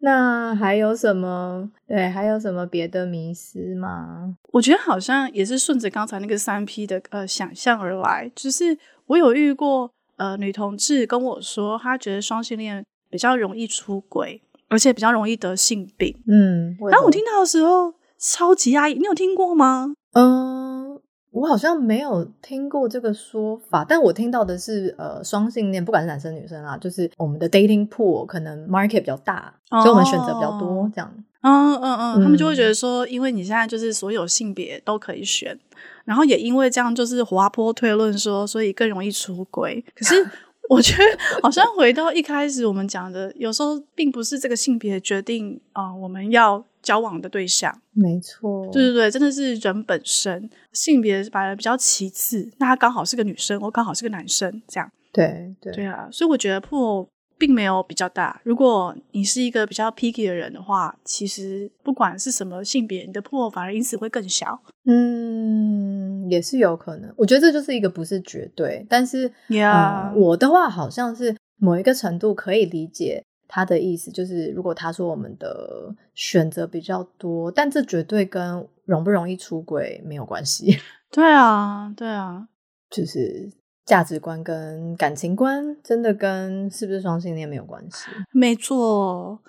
[0.00, 1.70] 那还有什么？
[1.88, 4.36] 对，还有什么别的迷思吗？
[4.52, 8.30] 我觉得好像也是顺着刚才那个三 P 的呃想象而来。
[8.34, 8.76] 就是
[9.06, 16.14] 我有遇过呃女同志跟我说，她觉得双性恋比较容易出轨，而且比较容易得性病。
[16.28, 18.94] 嗯，当我听到的时候超级压抑。
[18.94, 19.94] 你有听过吗？
[20.14, 21.00] 嗯，
[21.30, 31.12] 我好像没有听过这个说法，但我听到的是，呃，双性恋不管是男生女生啊，就是我们的 dating pool 可能 market 比较大，哦、所以我们选择比较多，这样。
[31.42, 35.58] 嗯嗯嗯，他们就会觉得说，因为你现在就是所有性别都可以选，
[36.04, 39.84] 然后也因为这样就是滑坡推论说，所以更容易出轨。
[39.94, 40.14] 可是
[40.70, 41.02] 我觉得
[41.42, 46.64] 好像回到一开始我们讲的，有时候并不是这个性别决定啊、呃，我们要。
[46.84, 52.48] 交往的对象，没错，对对对，真的是人本身，性别反而比较其次。
[52.58, 56.06] 那他刚好是个女生，我刚好是个男生，这样，对对对啊。
[56.12, 58.38] 所以我觉得破并没有比较大。
[58.44, 64.60] 如果你是一个比较 picky 的人的话，其实不管是什么性别，你的破反而因此会更小。
[64.86, 67.12] 嗯，也是有可能。
[67.16, 73.24] 我觉得这就是一个不是绝对，但是 Yeah.、嗯、我的话好像是某一个程度可以理解。
[73.46, 80.78] 他的意思就是，如果他说我们的选择比较多，但这绝对跟容不容易出轨没有关系。
[81.10, 82.48] 对啊，对啊，
[82.90, 83.50] 就是
[83.84, 88.06] 价值观跟感情观真的跟是不是双性恋没有关系。
[88.32, 89.40] 没错，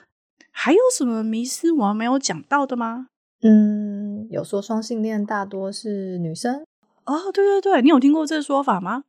[0.52, 3.08] 还有什么迷思我们没有讲到的吗？
[3.42, 6.64] 嗯，有说双性恋大多是女生。
[7.06, 9.04] 哦，对对对，你有听过这个说法吗？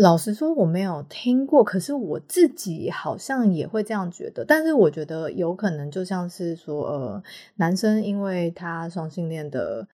[0.00, 4.44] 老实说，我没有听过，可是我自己好像也会这样觉得。
[4.44, 7.22] 但是我觉得有可能就像是说，呃，
[7.56, 9.88] 男生因为他双性恋的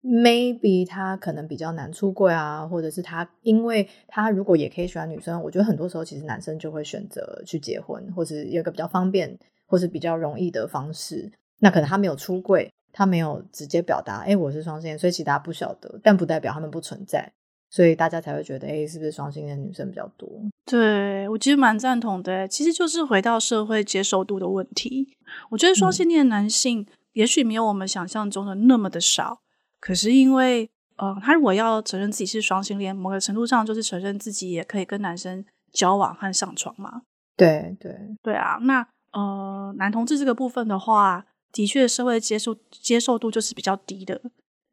[0.00, 11.32] ，maybe 他可能比较难出柜啊，或者是他因为他如果也可以喜欢女生，我觉得很多时候其实男生就会选择去结婚，或是有一个比较方便或是比较容易的方式。
[11.58, 17.32] 那可能他没有出柜，他没有直接表达，哎，我是双性恋，所以其他不晓得，但不代表他们不存在。
[17.70, 20.28] 所以大家才会觉得，哎，是不是双性恋女生比较多？
[20.64, 25.16] 对，我其实蛮赞同的，其实就是回到社会接受度的问题。
[25.50, 29.40] 我觉得双性恋男性也许没有我们想象中的那么的少，
[29.80, 37.02] 可是因为，呃，他如果要承认自己是双性恋，某个程度上就是承认自己也可以跟男生交往和上床嘛。
[37.36, 44.20] 对对对啊，那呃，男同志这个部分的话，的确社会接受接受度就是比较低的。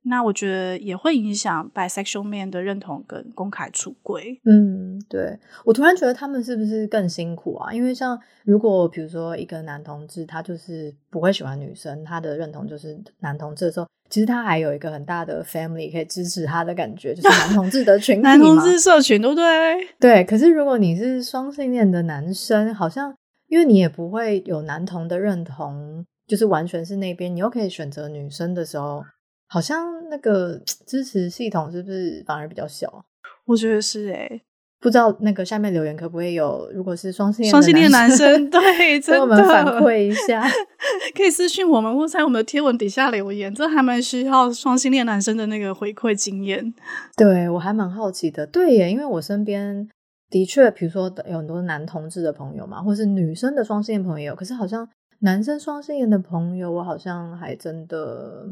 [0.08, 4.39] 那我觉得也会影响 bisexual man 的认同跟公开出柜。
[4.46, 7.74] 嗯，对，我突然觉得他们是不是更辛苦啊？
[7.74, 19.88] 因为像如果比如说一个男同志，他就是不会喜欢女生，他的认同就是男同志的时候，其实他还有一个很大的 family 可以支持他的感觉，就是男同志的群体嘛， 男同志社群，对不对？
[20.00, 20.24] 对。
[20.24, 23.12] 可是如果你是双性恋的男生，好像
[23.48, 29.04] 因为你也不会有男同的认同，就是完全是那边，你又可以选择女生的时候。
[29.48, 33.06] 好像那个支持系统是不是反而比较小？
[33.46, 34.42] 我觉得是诶、欸、
[34.80, 40.44] 不知道那个下面留言可不可以有，如果是双性恋双性恋男生，对， 跟我们反馈一下，
[41.16, 46.74] 可以私信我们或在我们的贴文底下留言，这还蛮需要双性恋男生的那个回馈经验。
[47.16, 49.88] 对，我还蛮好奇的，对耶，因为我身边
[50.30, 54.88] 的确，比如说有很多男同志的朋友嘛，或是女生的双性恋朋友，可是好像
[55.20, 58.48] 男生双性恋的朋友，我好像还真的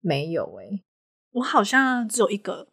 [0.00, 0.82] 没有诶。
[1.32, 2.66] 我好像只有一个。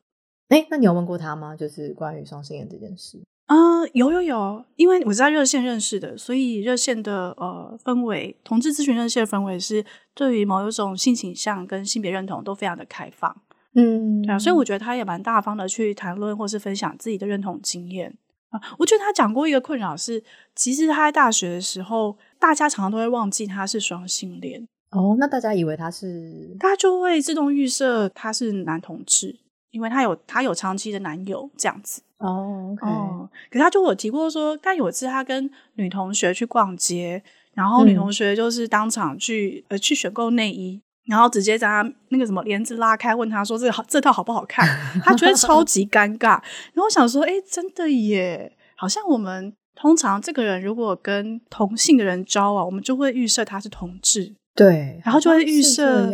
[0.49, 1.55] 哎，那你有问过他吗？
[1.55, 13.41] 就是关于双性恋这件事啊、呃，有有有，因为我是在热线认识的，所以热线的呃氛围，同志咨询热线的氛围是对于某一种性倾向跟性别认同都非常的开放，
[13.73, 18.17] 嗯，对啊，所以我觉得他也蛮大方的去谈论或是分享自己的认同经验
[18.49, 18.61] 啊。
[18.79, 20.23] 我觉得他讲过一个困扰是，
[20.55, 29.39] 其实他在大学的时候，大家常常都会忘记他是双性恋哦，那大家以为他是，他就会自动预设他是男同志。
[29.71, 32.89] 因为他有他有长期的男友这样子哦，oh.
[32.89, 37.21] 哦，可是他就有提过说，但有一次他跟女同学去逛街，
[37.53, 44.65] 然后女同学就是当场去、嗯、呃去选购内衣，然后直接将他那个什么帘子拉开，问他说这个好这套好不好看？
[45.03, 46.41] 他觉得超级尴尬。
[46.73, 54.33] 然后我想说，哎，真的耶，好像我们通常这个人如果跟同性的人交往，我们就会预设他是同志。
[54.57, 56.09] 对，然后就会预设，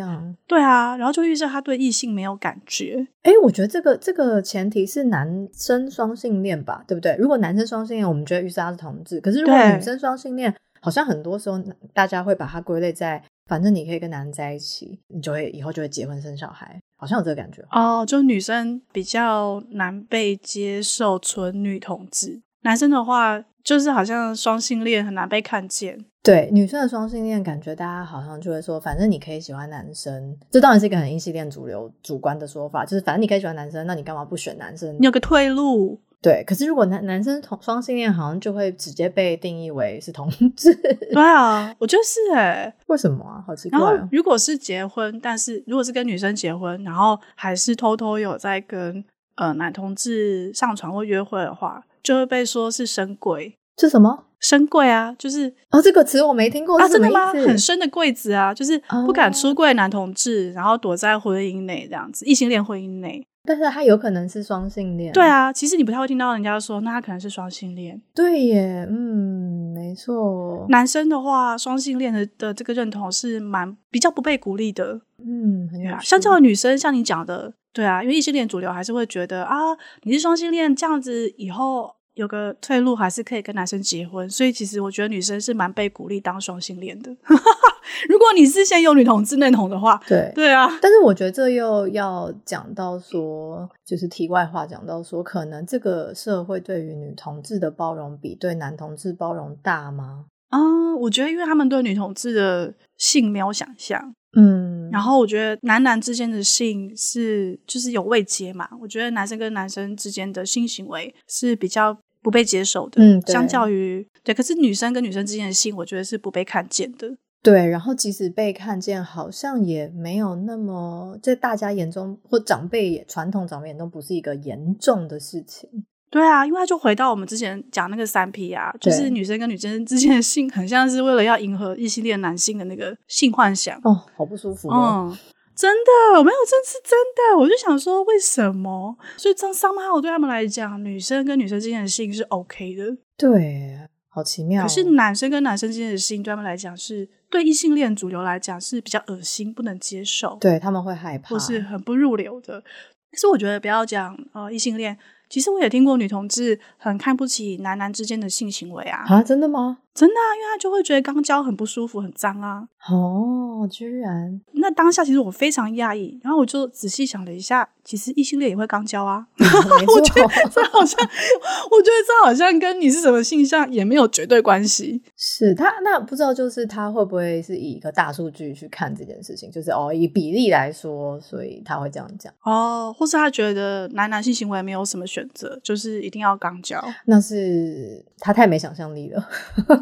[0.45, 3.07] 对啊，然后就预设他对异性没有感觉。
[3.21, 7.15] 哎，我觉得这个这个前提是男生双性恋吧，对不对？
[7.17, 9.21] 如果男生双性恋，我们觉得预设他是同志。
[9.21, 11.57] 可是如果女生双性恋，好像很多时候
[11.93, 17.63] 大家会把它归类在，反正你可以跟男人在一起，你就会以后就会结婚生小孩，好像有这个感觉。
[17.71, 26.05] 哦，就女生比较难被接受纯女同志，男生的话就是好像双性恋很难被看见。
[26.21, 34.93] 对女生的双性恋，感觉大家好像就会说，反正你可以喜欢男生，这当然是一个很异性恋主流主观的说法，就是反正你可以喜欢男生，那你干嘛不选男生？
[34.99, 35.99] 你有个退路。
[36.21, 40.73] 对，可是如果男男生同双性恋，好像就会直接被定义为是同志。
[41.11, 42.73] 对啊，我觉得是诶。
[42.87, 43.43] 为什么啊？
[43.45, 43.77] 好奇怪。
[43.77, 49.03] 然后如果是结婚，但是如果是跟女生结婚，然后还是偷偷有在跟
[49.35, 53.57] 呃男同志上床或约会的话，就会被说是深柜。
[53.79, 54.25] 是什么？
[54.39, 57.31] 深柜啊，就是哦，这个词我没听过啊，真的吗？
[57.31, 63.25] 很深的柜子啊，就是不敢出柜男同志，哦、然后躲在婚姻内这样子，异性恋婚姻内。
[63.45, 65.11] 但是他有可能是双性恋。
[65.13, 68.01] 对啊，其实你不太会听到人家说，那他可能是双性恋。
[68.15, 70.65] 对耶，嗯，没错。
[70.69, 75.01] 男生的话，双性恋的的这个认同是蛮比较不被鼓励的。
[75.17, 75.99] 嗯，很啊。
[76.01, 79.57] 相较的女生，像你讲的，对啊，因为异性恋主流还是会觉得啊，
[80.03, 81.95] 你是双性恋，这样子以后。
[82.15, 87.11] 有个退路，还是可以跟男生结婚，所以其实我觉得女生是蛮被鼓励当双性恋的。
[88.09, 90.67] 如果你是先有女同志认同的话，对对啊。
[90.81, 100.25] 但是我觉得这又要讲到说，就是题外话讲到说，可能这个社会对于女同志的包容比对男同志包容大吗？
[100.49, 104.15] 啊、嗯，我觉得因为他们对女同志的性没有想象。
[104.35, 125.69] 嗯，然后我觉得男男之间的性是就是有未接嘛，我觉得男生跟男生之间的性行为是比较不被接受的，嗯，相较于对，可是女生跟女生之间的性，我觉得是不被看见的，对，然后即使被看见，好像也没有那么在大家眼中或长辈也传统长辈眼中不是一个严重的事情。
[126.13, 135.09] 对啊，因为他就回到我们之前讲那个三 P 啊，就是女生跟女生之间的性，很像是为了要迎合异性恋男性的那个性幻想哦，好不舒服哦。
[135.09, 135.17] 嗯，
[135.55, 137.39] 真的，没有，这是真的。
[137.39, 138.95] 我就想说，为什么？
[139.17, 142.95] 所以这样 somehow 对他们来讲，女生跟女生之间的性是 OK 的。
[143.17, 143.75] 对，
[144.09, 144.61] 好奇妙。
[144.61, 150.37] 可是男生跟男生之间的性，对他们来讲是对异性恋主流来讲是比较恶心，不能接受。
[150.39, 152.61] 对，他们会害怕，或是很不入流的。
[152.61, 154.95] 可是我觉得不要讲呃异性恋。
[155.33, 159.03] 其实我也听过女同志很看不起男男之间的性行为啊！
[159.07, 159.79] 啊，真的吗？
[159.91, 162.67] 真的啊，因为他就会觉得肛交很不舒服、很脏啊。
[162.91, 164.39] 哦，居然！
[164.53, 169.25] 那当下其实我非常讶异，然后我就仔细想了一下，其实异性恋也会肛交啊。
[169.37, 169.45] 嗯、
[169.95, 175.01] 我觉得这好像，我觉得这好像跟你是什么性向也没有绝对关系。
[175.15, 179.51] 是他那不知道，就是他会不会是以一个大数据去看这件事情？
[179.51, 186.83] 就是哦，以比例来说，所以他会这样讲哦，或是他觉得男男性行为没有什么选择，就是一定要肛交。
[187.05, 189.29] 那是他太没想象力了。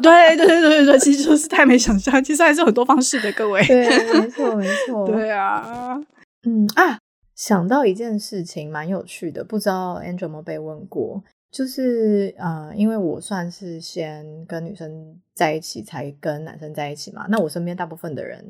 [0.02, 3.64] 对对对对对，其实就是太没想象，其实还是有很多方式的，各位。
[3.66, 3.88] 对，
[4.20, 5.06] 没错没错。
[5.06, 5.98] 对啊，
[6.44, 6.98] 嗯啊，
[7.34, 11.22] 想到一件事情蛮有趣的，不知道 Angel 有没有被问过？
[11.50, 17.26] 就是呃，因为我算是先跟女生在一起，才跟男生在一起嘛。
[17.28, 18.42] 那我身边大部分的人，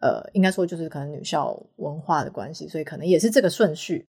[0.00, 4.06] 呃，应该说就是可能女校文化的关系，所以可能也是这个顺序。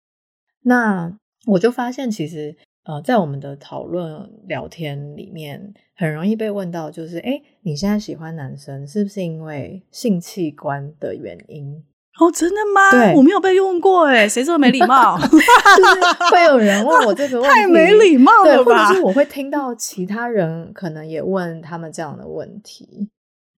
[0.64, 1.16] 那
[1.46, 11.84] 我就发现，其实呃，在我们的讨论聊天里面，很容易被问到，就是，哎，你现在喜欢男生，是不是因为性器官的原因？
[12.20, 12.90] 哦，真的吗？
[12.90, 15.16] 对，我没有被问过，哎，谁这么没礼貌？
[15.22, 18.86] 就是会有人问我这个问题， 太没礼貌了吧？
[18.86, 23.08] 或者是我会听到其他人可能也问他们这样的问题，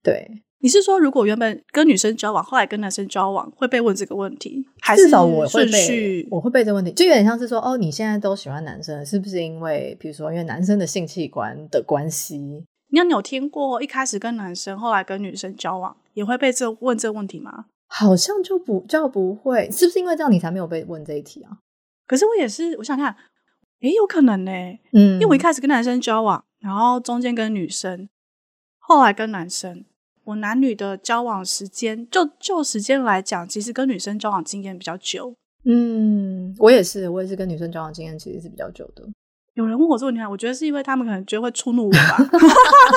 [0.02, 0.42] 对。
[0.62, 4.64] 你是说，如果原本跟女生交往，后来跟男生交往，会被问这个问题？
[4.80, 12.38] 还是至少我会被我会被这个问题，就有点像是说，哦，你现在都喜欢男生，是不是因为，比如说，因为男生的性器官的关系？
[12.90, 17.64] 你有你有听过一开始跟男生，后来跟女生交往，也会被这问这个问题吗？
[17.88, 21.58] 好像就不叫不会，是不是因为这样你才没有被问这一题啊？
[22.06, 23.16] 可是我也是，我想看，
[23.80, 24.52] 诶，有可能呢，
[24.92, 28.08] 嗯，因为我一开始跟男生交往，然后中间跟女生，
[28.78, 29.84] 后来跟男生。
[30.24, 35.34] 我男女的交往时间，就就时间来讲，其实跟女生交往经验比较久。
[35.64, 39.02] 嗯，我也是，我也是跟女生交往经验其实是比较久的。
[39.54, 42.16] 有人问我这个问题，我觉得是因为他们可能觉得会触怒我吧，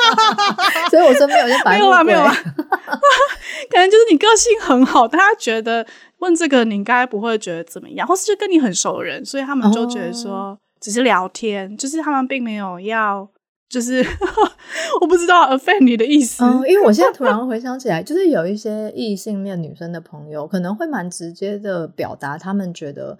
[0.89, 1.77] 所以我身边有些白。
[1.77, 2.31] 没有啊，没有啊
[3.69, 5.85] 可能就是你个性很好，大家觉得
[6.19, 13.29] 问这个你应该不会觉得怎么样，或是就跟你很熟的人，所以他们就觉得说只是聊天，哦、就是他们并没有要。
[13.67, 14.05] 就是
[15.01, 23.17] 我不知道 offend 你的意思，嗯，因为我现在突然 回想起来，就是有一些异性恋女生的朋友，可能会蛮直接的表达，他们觉得，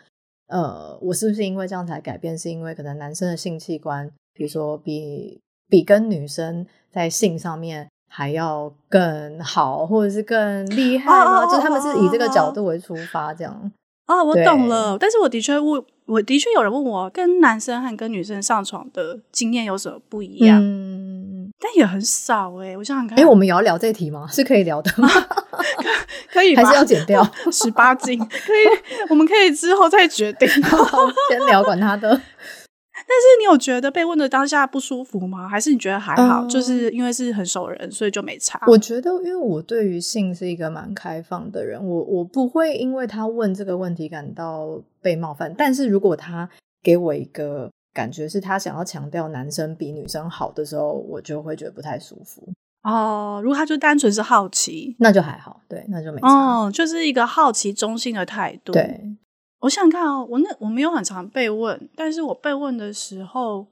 [0.48, 2.38] 呃，我是不是因为这样才改变？
[2.38, 11.44] 是因为可能男生的性器官，比如说比比跟女生在性上面还要更好，或者是更厉害吗？
[11.44, 13.72] 哦、就是他们是以这个角度为出发，这样。
[14.06, 14.96] 啊、哦，我懂了。
[15.00, 20.60] 但是我的确问，我的确有人问我，跟男生和跟女生上床的经验有什么不一样？
[20.62, 24.28] 嗯，但也很少哎、欸、我想想看，哎、欸，我们也要聊这题吗？
[24.32, 25.10] 是可以聊的吗？
[26.32, 28.20] 可以，还是要剪掉 十八禁？
[28.20, 30.48] 可以，我们可以之后再决定。
[31.30, 32.22] 先聊，管他的。
[33.08, 35.48] 但是你有觉得被问的当下不舒服吗？
[35.48, 36.44] 还是你觉得还好？
[36.44, 38.60] 嗯、就是因为是很熟人，所以就没差。
[38.68, 45.54] 我觉得，因为我对于性是一个蛮开放的人，我我不会因为他问这个问题感到被冒犯。
[45.56, 46.50] 但是如果他
[46.82, 52.48] 给我一个感觉是他想要强调男生比女生好的时候，我就会觉得不太舒服。
[52.84, 56.28] 哦，如果他就单纯是好奇，那就还好，对，那就没差。
[56.28, 59.16] 哦，就是一个好奇中性的态度，对。
[59.66, 63.66] 我想看哦，我那我没有很常被问，但是我被问的时候，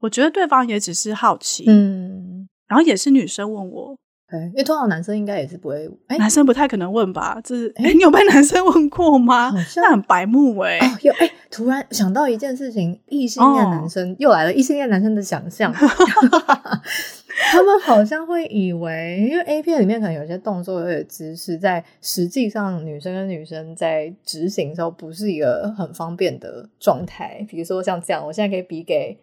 [0.00, 3.96] 我觉得对方也只是好奇，嗯，然后也是女生问我，
[4.28, 7.40] 哎，因为通常男生应该也是不会，哎，男生不太可能问吧？
[7.42, 9.52] 这是，哎， 你有被男生问过吗？
[9.76, 15.74] 那很白目哎，哦，有哎，突然想到一件事情，异性恋男生，哦，又来了，异性恋男生的想象。
[17.50, 27.44] 他们好像会以为，因为 A 片里面可能有些动作、有些姿势，在实际上女生跟女生在执行的时候，不是一个很方便的状态。
[27.48, 29.18] 比如说像这样，我现在可以比给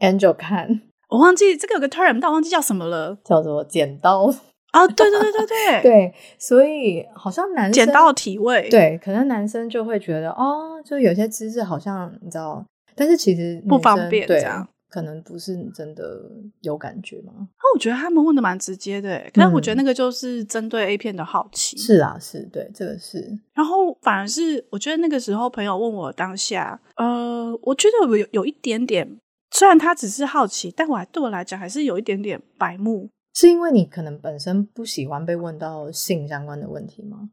[0.00, 4.26] Angel 看，我忘记这个有个 term，但我忘记叫什么了，叫做剪刀
[4.72, 4.86] 啊！
[4.86, 12.64] 对对对对对 对，所以好像男生剪刀体位，对，可能男生就会觉得哦，就有些姿势好像你知道，
[12.94, 14.68] 但是其实不方便这样。
[14.88, 16.30] 可能不是真的
[16.62, 17.32] 有感觉吗？
[17.36, 21.76] 那我觉得他们问的蛮直接的，可是我觉得那个就是针对 A 片的好奇。
[21.76, 23.38] 嗯、是啊，是对，这个是。
[23.52, 29.18] 然后反而是我觉得那个时候朋友问我当下，呃，我觉得有有一点点，
[29.50, 33.10] 虽然他只是好奇，但我还对我来讲还是有一点点白目。
[33.34, 37.30] 是因为你可能本身不喜欢被问到性相关的问题吗？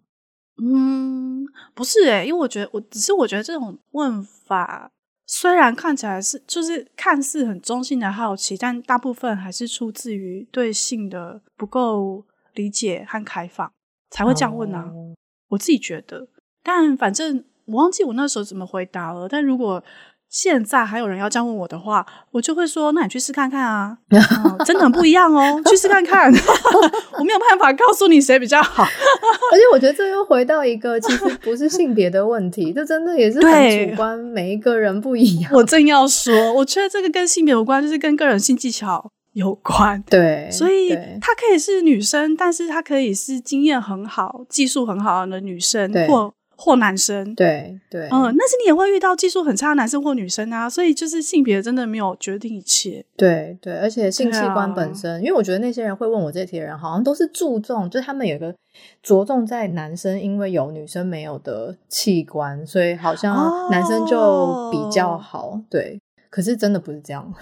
[0.62, 4.91] 嗯，不是诶，因为我觉得我只是我觉得这种问法。
[5.28, 13.71] 虽然看起来是就是看似很中性的好奇，但大部分还是出自于对性的不够理解和开放，
[14.11, 14.84] 才会这样问啊。
[14.93, 15.15] Oh.
[15.49, 16.28] 我自己觉得，
[16.63, 19.28] 但反正我忘记我那时候怎么回答了。
[19.28, 19.84] 但如果
[20.30, 26.30] 现在还有人要这样问我的话，我就会说：那你去试看看啊，嗯、真的很不一样哦， 去试看看。
[27.17, 35.51] 我没有办法告诉你谁比较好，而且我觉得这又回到一个其实不是性别的问题，这真的也是很主观，每一个人不一样。
[35.53, 40.03] 我正要说，我觉得这个跟性别有关，就是跟个人性技巧有关。
[40.09, 46.34] 对，所以她可以是女生，但是她可以是经验很好、技术很好的女生，或。
[46.58, 53.06] 或男生，对对，嗯，但是你也会遇到技术很差的男生或女生啊，所以就是性别真的没有决定一切。
[53.18, 58.56] 对对，而且性器官本身，啊、因为我觉得那些人会问我这题的人，好像都是注重，就是他们有一个
[59.03, 65.49] 着重在男生，因为有女生没有的器官，所以好像男生就比较好。
[65.49, 65.99] 哦、对，
[66.30, 67.34] 可是真的不是这样。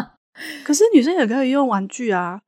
[0.64, 2.40] 可是女生也可以用玩具啊。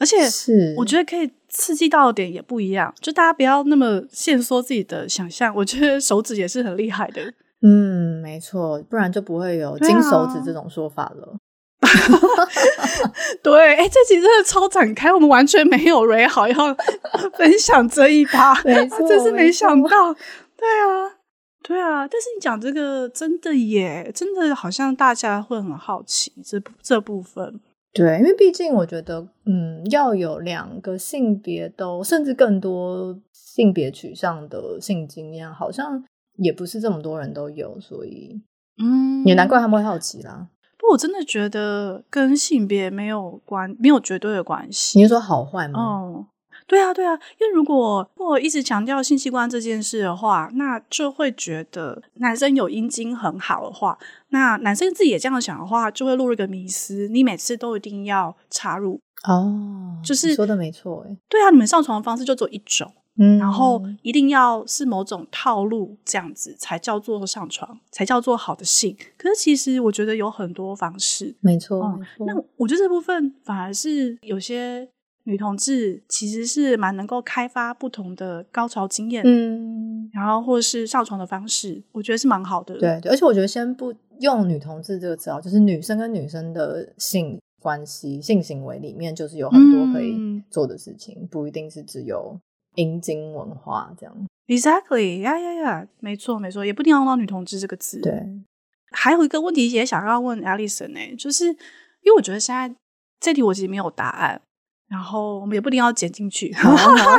[0.00, 5.54] 而且是，我觉得可以刺激到的点也不一样，就大家不要那么限缩自己的想象。
[5.54, 7.22] 我觉得手指也是很厉害的，
[7.62, 11.36] 嗯，没错，不然就不会有金手指这种说法了。
[13.42, 16.54] 对，哎、欸，这集真的超展开，我们完全没有 ready 好要
[17.38, 20.12] 分享这一趴，真是没想到。
[20.56, 21.14] 对啊，
[21.62, 27.60] 对啊，但是你讲这个真的耶，真的好像大家会很好奇这这部分。
[27.92, 36.04] 对，因为毕竟我觉得，嗯，要有两个性别都，甚至更多性别取向的性经验，好像
[36.36, 38.40] 也不是这么多人都有，所以，
[38.80, 40.48] 嗯，也难怪他们会好奇啦。
[40.78, 44.98] 不过我真的觉得跟性别没有关，没有绝对的关系。
[44.98, 45.80] 你是说好坏吗？
[45.80, 46.26] 哦。
[46.68, 53.98] 对啊，对啊，因为如果我一直强调性器官这件事的话，那就会觉得男生有阴茎很好的话，
[54.28, 68.94] 那男生自己也这样想的话，就会落入一个迷思，你每次都一定要插入哦，就是说的没错，哎，对啊，你们上床的方式就只有一种，嗯，然后一定要是某种套路这样子才叫做上床，才叫做好的性。
[69.16, 72.26] 可是其实我觉得有很多方式，没错，嗯，没错。
[72.26, 74.90] 那我觉得这部分反而是有些。
[75.28, 82.78] 女同志其实是蛮能够开发不同的高潮经验，嗯，然后或是上床的方式，我觉得是蛮好的。
[82.78, 92.34] 对，对，而且我觉得先不用女同志这个词啊，就是女生跟女生的性关系、性行为里面，就是有很多可以做的事情，嗯、不一定是只有
[92.76, 94.26] 阴茎文化这样。
[94.46, 98.00] Exactly，呀呀呀，没错没错，也不一定要用到女同志这个词。
[98.00, 98.26] 对，
[98.92, 102.74] 还有一个问题也想要问 Alison 呢，就是因为我觉得现在
[103.20, 104.40] 这题我其实没有答案。
[104.88, 106.50] 然后我们也不一定要剪进去，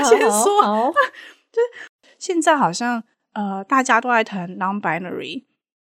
[0.03, 0.91] 先说，
[1.53, 1.61] 就
[2.17, 3.03] 现在好像
[3.33, 5.43] 呃大家都在谈 non-binary，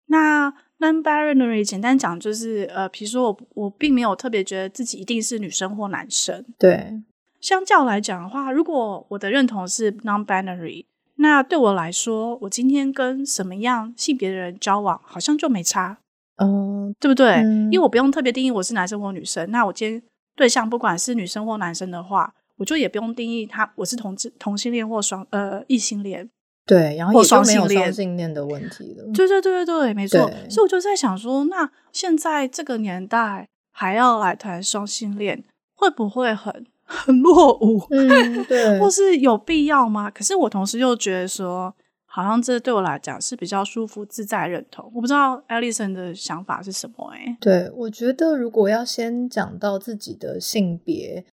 [0.07, 7.01] 那 non-binary 简单讲就是呃，比如说我我并没有特别觉得自己一定是女生或男生，对。
[7.39, 15.97] 相较来讲的话，如果我的认同是 non-binary，那对我来说，我今天跟什么样性别的人交往，好像就没差，
[16.37, 17.31] 嗯，对不对？
[17.37, 20.03] 嗯，因为我不用特别定义我是男生或女生，那我今天。
[20.35, 26.29] 对象不管是女生或男生的话，我就也不用定义他我是同志同性恋或双呃异性恋，
[26.65, 29.03] 对，然后也就没有双性恋的问题了。
[29.13, 30.19] 对对对对对，没错。
[30.49, 35.43] 所以我就在想说，那现在这个年代还要来谈双性恋，
[35.75, 37.81] 会不会很很落伍？
[37.89, 40.09] 嗯，对， 或是有必要吗？
[40.09, 41.75] 可是我同时又觉得说。
[42.13, 47.37] 好像这对我来讲是比较舒服自在认同，我不知道 Alison 的想法是什么哎、欸。
[47.39, 51.23] 对，我觉得如果要先讲到自己的性别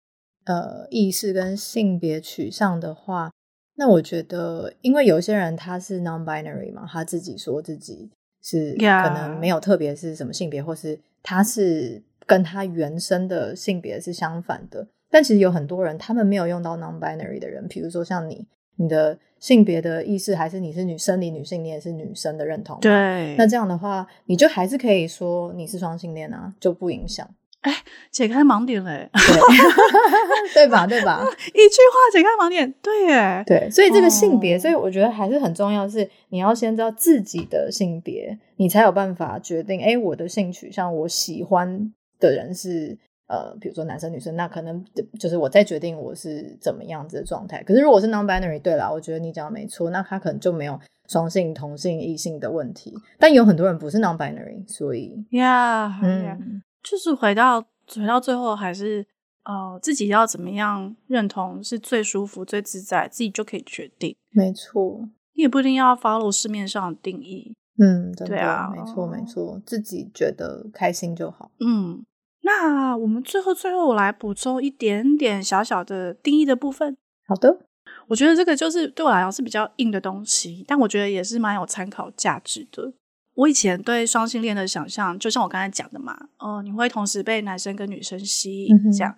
[0.45, 3.33] 呃意识跟性别取向的话，
[3.75, 8.09] 那我觉得，因为有些人他是 non-binary 嘛，他自己说自己
[8.41, 14.87] 是可能没有特别是什么性别或是他是跟他原生的性别是相反的。
[15.11, 18.47] 但其实有很多人，他们没有用到 non-binary 的人，比如说像你。
[18.81, 22.79] 你的性别的意识还是你是女生理女性，你也是女生的认同。
[22.81, 27.29] 对，那这样的话，你就还是可以说你是双性恋啊，就不影响。
[27.63, 27.75] 哎，
[28.13, 30.87] 解开盲点嘞，对， 对吧？
[30.87, 31.21] 对吧？
[31.55, 33.69] 一句话解开盲点，对耶，对。
[33.71, 39.83] 所以这个性别，哦、所以我觉得还是很重要，是你要先知道自己的性别，你才有办法决定。
[39.83, 42.97] 哎，我的性取向，我喜欢的人是。
[43.29, 44.83] 呃，比如说男生女生，那可能
[45.21, 47.63] 就是我在决定我是怎么样子的状态。
[47.63, 52.95] 可是如果是 non-binary，对啦，我觉得你讲的没错，那他可能就没有双性、同性、异性的问题。
[53.19, 56.63] 但有很多人不是 non-binary，所以呀，yeah, 嗯，yeah.
[56.83, 57.61] 就是回到
[57.95, 59.07] 回到最后，还是
[59.45, 64.17] 呃自己要怎么样认同是最舒服、最自在，自己就可以决定。
[64.31, 67.55] 没错，你也不一定要 follow 市面上的定义。
[67.77, 71.51] 嗯，对啊，没错没错，自己觉得开心就好。
[71.61, 72.03] 嗯。
[72.49, 76.97] 那我们最后最后我来补充一点点小小的定义的部分。
[77.27, 77.67] 好的，
[78.07, 82.95] 我觉得这个就是对我来讲是比较硬的东西，但我觉得也是蛮有参考价值的。
[83.35, 89.15] 我以前对双性恋的想象，就像我刚才讲的嘛，哦、呃，你会同时被男生跟女生吸引这样。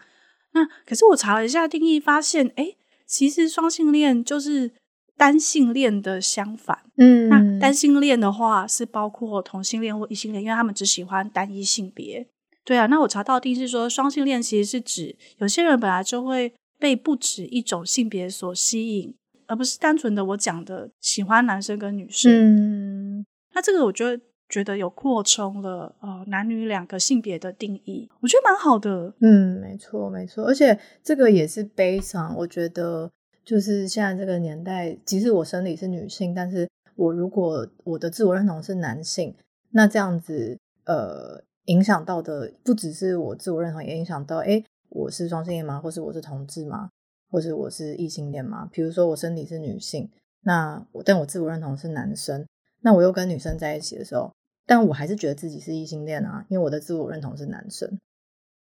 [0.53, 2.75] 那可是我查了一下定义，发现哎，
[3.07, 4.73] 其实双性恋就是
[5.17, 6.81] 单性恋的相反。
[6.97, 12.27] 嗯，那单性恋的话是包括同性恋或异性恋，因为他们只喜欢单一性别。
[12.63, 19.15] 对啊，那我查到定义是说，双性恋其实是指有些人本来就会被不止一种性别所吸引，
[19.47, 22.31] 而不是单纯的我讲的喜欢男生跟女生。
[22.31, 24.17] 嗯，那这个我就
[24.49, 29.15] 觉得有扩充了呃男女两个性别的定义，我觉得蛮好的。
[29.21, 32.37] 嗯，没错没错，而且这个也是悲伤。
[32.37, 33.11] 我觉得
[33.45, 39.35] 就是现在这个年代，即使我生理是女性，但是我如果我的自我认同是男性，
[39.71, 41.43] 那这样子呃。
[41.71, 45.79] 影响到的不只是我自我认同，也影响到，哎，我是双性恋吗？
[45.79, 46.91] 或是我是同志吗？
[47.31, 48.69] 或是我是异性恋吗？
[48.73, 50.11] 比如说我身体是女性，
[50.43, 52.45] 那我但我自我认同是男生，
[52.81, 54.33] 那我又跟女生在一起的时候，
[54.67, 57.89] 但我还是觉得自己是异性恋啊，因为我的自我认同是男生。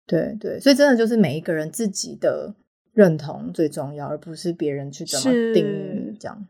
[0.05, 2.53] 对对，所以真的就是每一个人自己的
[2.91, 6.47] 认同最重要，而不是别人去怎么定义你这样。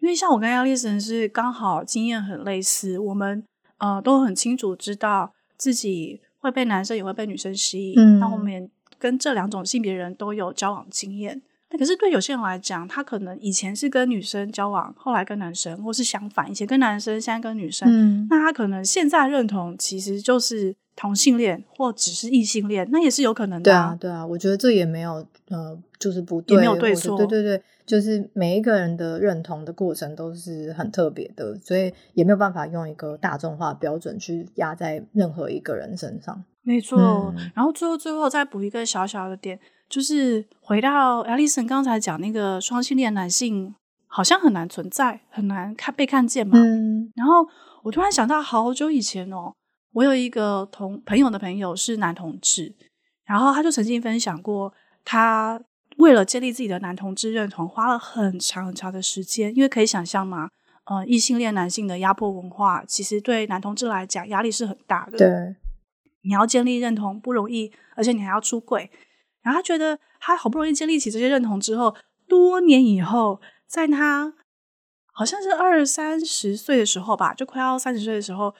[0.00, 3.44] 因为像我跟亚历森是刚好经验很类似，我们
[3.78, 11.40] 呃都很清楚知道自己会被男生也会被女生吸引，嗯，那我们也跟这两种性别人都有交往经验。
[11.70, 20.76] 那可是对有些人来讲，他可能以前是跟女生交往，后来跟男生，或是相反，以前跟男生，现在跟女生，嗯，那他可能现在认同其实就是。
[20.96, 23.96] 同性恋或只是异性恋，那也是有可能的、啊。
[23.98, 27.16] 对啊，对啊，我觉得这也没有呃，就是不对，也没有对错。
[27.18, 36.44] 对对对，就是每一个人的认同的过程都是很特别的，所以也没有办法用一个大众化标准去压在任何一个人身上。
[36.62, 36.98] 没错。
[36.98, 43.74] 嗯、然后最后最后再补一个小小的点，就是回到 Alison 刚才讲那个双性恋男性
[44.06, 46.56] 好像很难存在，很难看被看见嘛。
[46.56, 47.10] 嗯。
[47.16, 47.46] 然后
[47.82, 49.52] 我突然想到好久以前哦。
[49.94, 52.74] 我有一个同朋友的朋友是男同志，
[53.24, 54.74] 然后他就曾经分享过，
[55.04, 55.60] 他
[55.98, 59.54] 为了建立自己的男同志认同，花了很长很长的时间。
[59.54, 60.48] 因为可以想象嘛，
[60.86, 65.16] 呃，异性恋男性的压迫文化，其实对男同志来讲压力是很大的。
[65.16, 65.54] 对，
[66.22, 68.90] 你要建立认同不容易，而且你还要出柜。
[69.42, 71.94] 然后他觉得他好不容易建立起这些认同之后，
[72.26, 74.34] 多年以后，在他
[75.12, 78.52] 好像是二三十岁的时候吧，就快要三十岁的时候。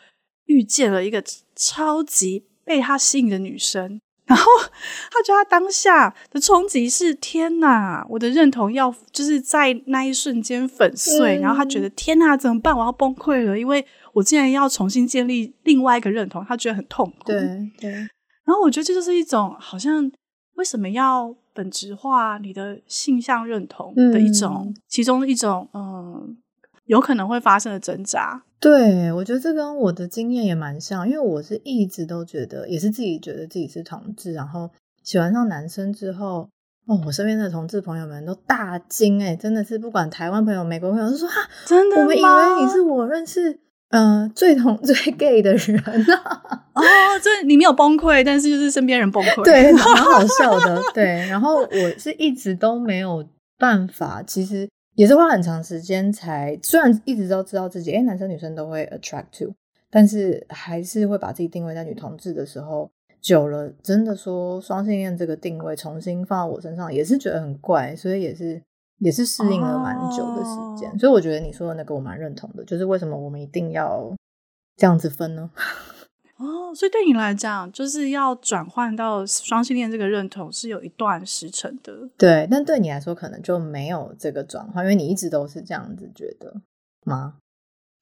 [0.47, 1.22] 遇见了一个
[1.55, 4.45] 超级被他吸引的女生，然后
[5.11, 11.38] 他觉得他当下的冲击是：天哪，我的认同要就是在那一瞬间粉碎。
[11.38, 12.76] 嗯、然后他觉得天哪，怎么办？
[12.76, 17.26] 我要崩溃了，因为我竟然要重新建立另外一个认同，他觉得很痛苦。
[17.26, 17.40] 对
[17.78, 17.90] 对。
[17.90, 20.11] 然后我觉得这就是一种好像
[20.57, 26.36] 为什么要本质化你的性向认同的一种，嗯、其中一种嗯。
[26.87, 34.70] 有可能会发生的挣扎，对，我觉得这跟我的经验也蛮像，因为我是一直都觉得，也是自己觉得自己是同志，然后
[35.03, 36.49] 喜欢上男生之后，
[36.87, 42.03] 哦，我身边的同志朋友们都大惊，哎，真的是不管台湾朋友、美国朋友都说，哈，真的？
[42.03, 43.59] 我们以为你是我认识，
[43.89, 46.43] 呃，最同最 gay 的人啊！
[46.74, 46.82] 哦，
[47.22, 51.26] 这你没有崩溃，但是就是身边人崩溃， 对，蛮好笑的，对。
[51.30, 53.26] 然后我是一直都没有
[53.59, 54.68] 办法，其实。
[54.95, 59.53] 也是花很长时间才，虽然一直都知道自己，诶男生女生都会 attract to，
[59.90, 62.90] 但是还是会把自己定位在女同志的时候，
[63.20, 68.62] 久了真的说双性恋这个定位重新放到我身上，也是觉得很怪，所以也是
[68.99, 70.90] 也是适应了蛮久的时间。
[70.90, 71.01] Oh.
[71.01, 74.14] 所以我觉得你说的那个我蛮认同的，就是为什么我们一定要
[74.76, 75.51] 这样子分呢？
[76.37, 82.09] 哦，oh, 所以对你来讲，就是要转换到双性恋这个认同是有一段时程的。
[82.18, 86.61] 对，但对你来说可能就没有这个转换，因为你一直都是这样子觉得
[87.05, 87.37] 吗？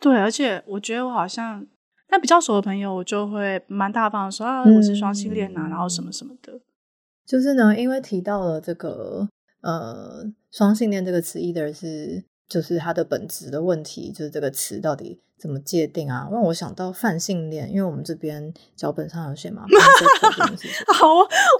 [0.00, 1.66] 对，而且我觉得我好像，
[2.08, 6.58] 但比较熟的朋友，我就会蛮大方的说啊，我是双性恋啊，嗯、然后什么什么的。
[7.26, 9.28] 就是呢，因为提到了这个
[9.60, 15.20] 呃双性恋这个词，意的是就是它的本质的问题，就是这个词到底。
[15.42, 16.28] 怎么界定啊？
[16.30, 19.64] 让我想到泛性恋，因为我们这边脚本上有写嘛。
[20.94, 21.08] 好，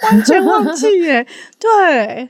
[0.05, 1.26] 完全忘记耶。
[1.59, 2.20] 对，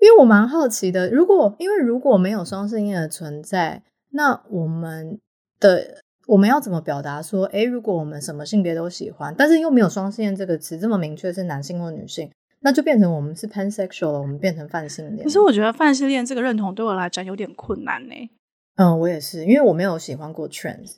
[0.00, 5.20] 因为我蛮好奇的，如果因为如果没有双性恋的存在，那我们
[5.60, 12.28] 的我们要怎么表达说，诶，如果我们什么性别都喜欢，但是又没有双性恋这个词这么明确是男性或女性，
[12.62, 15.22] 那就变成我们是 pansexual 了，我们变成泛性恋。
[15.22, 18.30] 可是我觉得泛性恋这个认同对我来讲有点困难呢。
[18.76, 20.96] 嗯，我也是，因为我没有喜欢过 trans，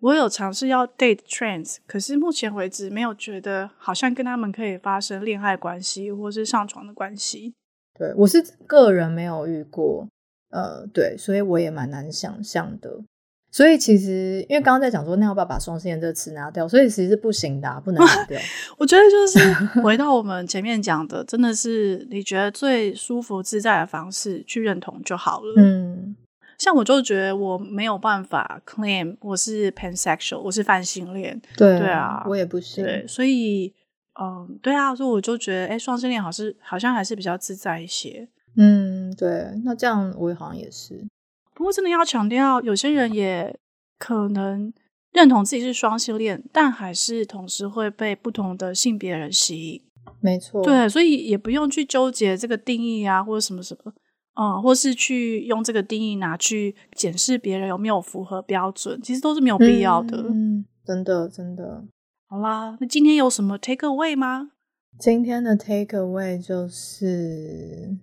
[0.00, 7.52] 我有尝试要 date trans，可是目前为止没有觉得好像跟他们可以发生恋爱关系或是上床的关系。
[7.98, 10.08] 对，我是个人没有遇过，
[10.50, 13.02] 呃，对，所以我也蛮难想象的。
[13.50, 16.66] 所以其实因为刚刚在讲说，那要不要把双性恋这个词拿掉？
[16.66, 18.40] 所以其实是不行的啊，不能拿掉。
[18.78, 19.54] 我觉得就是
[19.84, 25.54] 回到我们前面讲的，真的是你觉得最舒服自在的方式去认同就好了。
[25.58, 26.16] 嗯。
[26.62, 33.74] 像我就觉得我没有办法 claim 我是 pansexual，我是泛性恋，对对啊，我也不是，对，所以
[34.20, 38.28] 嗯，对啊，所以我就觉得，哎，双性恋好像好像还是比较自在一些。
[38.56, 41.04] 嗯，对，那这样我也好像也是。
[41.52, 43.58] 不过真的要强调，有些人也
[43.98, 44.72] 可能
[45.10, 49.82] 认同自己是双性恋，但还是同时会被不同的性别人吸引。
[50.20, 53.92] 没错，对，所以也不用去纠结这个定义啊，或者什么什么。
[54.34, 60.24] 嗯，或是去用这个定义拿去检视别人有没有符合标准，其实都是没有必要的。
[60.28, 61.84] 嗯，真的真的。
[62.28, 64.52] 好啦，那今天有什么 take away 吗？
[64.98, 67.96] 今天的 take away 就是，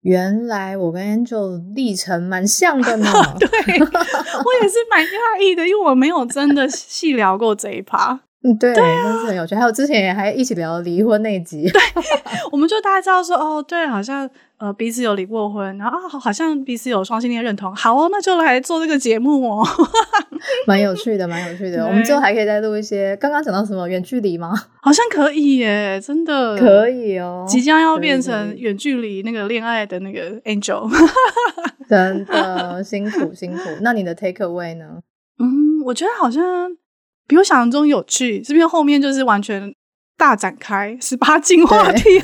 [0.00, 3.06] 原来我跟 Angel 历程蛮像的呢。
[3.38, 8.22] 对，我也是蛮讶异的，因为我没有真的细聊过这一趴。
[8.46, 9.54] 嗯，对，对啊，那是很有趣。
[9.54, 11.80] 还有之前也还一起聊离婚那一集，对，
[12.52, 14.28] 我们就大概知道说，哦，对，好像
[14.58, 17.74] 呃彼此有离过婚，然后啊，好像彼此有双性恋认同。
[17.74, 19.66] 好哦，那就来做这个节目哦，
[20.66, 21.82] 蛮有趣的，蛮有趣的。
[21.88, 23.16] 我们之后还可以再录一些。
[23.16, 24.52] 刚刚讲到什么远距离吗？
[24.82, 30.90] 好像可以耶，真的可以哦，即将要变成远距离那个恋爱的那个 Angel，
[31.88, 33.60] 真的辛苦辛苦。
[33.80, 34.98] 那你的 take away 呢？
[35.38, 36.76] 嗯，我觉得好像。
[37.26, 39.74] 比我想象中有趣，这边后面就是完全
[40.16, 42.10] 大展开十八禁话题。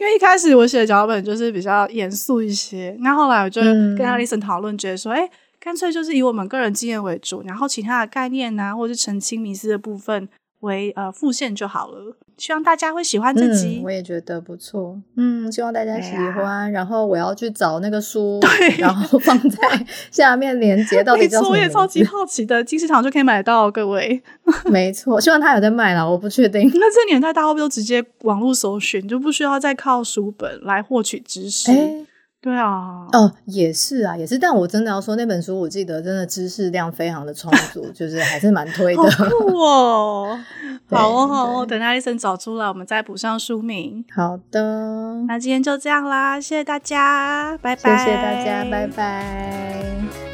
[0.00, 10.28] 因为一开始我写的脚本就是比较严肃一些，那后来我就跟 Alison 讨论，觉得说，哎、嗯，干脆就是以我们个人经验为主，然后其他的概念啊，或者是澄清迷思的部分。
[10.64, 13.78] 为呃副线就好了，希望大家会喜欢这集。
[13.80, 15.00] 嗯，我也觉得不错。
[15.16, 16.44] 嗯，希望大家喜欢。
[16.44, 21.50] 啊、然后我要去找那个书， 对，然后放在 下面连接到底叫什么？
[21.50, 24.22] 我也超级好奇的，金石堂就可以买到，各位。
[24.70, 26.68] 没错，希望他有在卖啦，我不确定。
[26.74, 31.70] 那这年代大家会不会都直接网络搜寻，就不需要再靠书本来获取知识？
[31.70, 32.06] 欸
[32.44, 34.36] 对啊，哦，也是啊，也是。
[34.36, 39.02] 但我真的要说，那本书我记得真的知识量非常的充足， 就是还是蛮推的。
[39.12, 40.38] 好酷哦！
[40.90, 44.04] 好哦，好哦，等 Alison 找出来，我们再补上书名。
[44.14, 47.96] 好的，那今天就这样啦，谢谢大家，拜拜。
[47.96, 50.33] 谢谢大家，拜拜。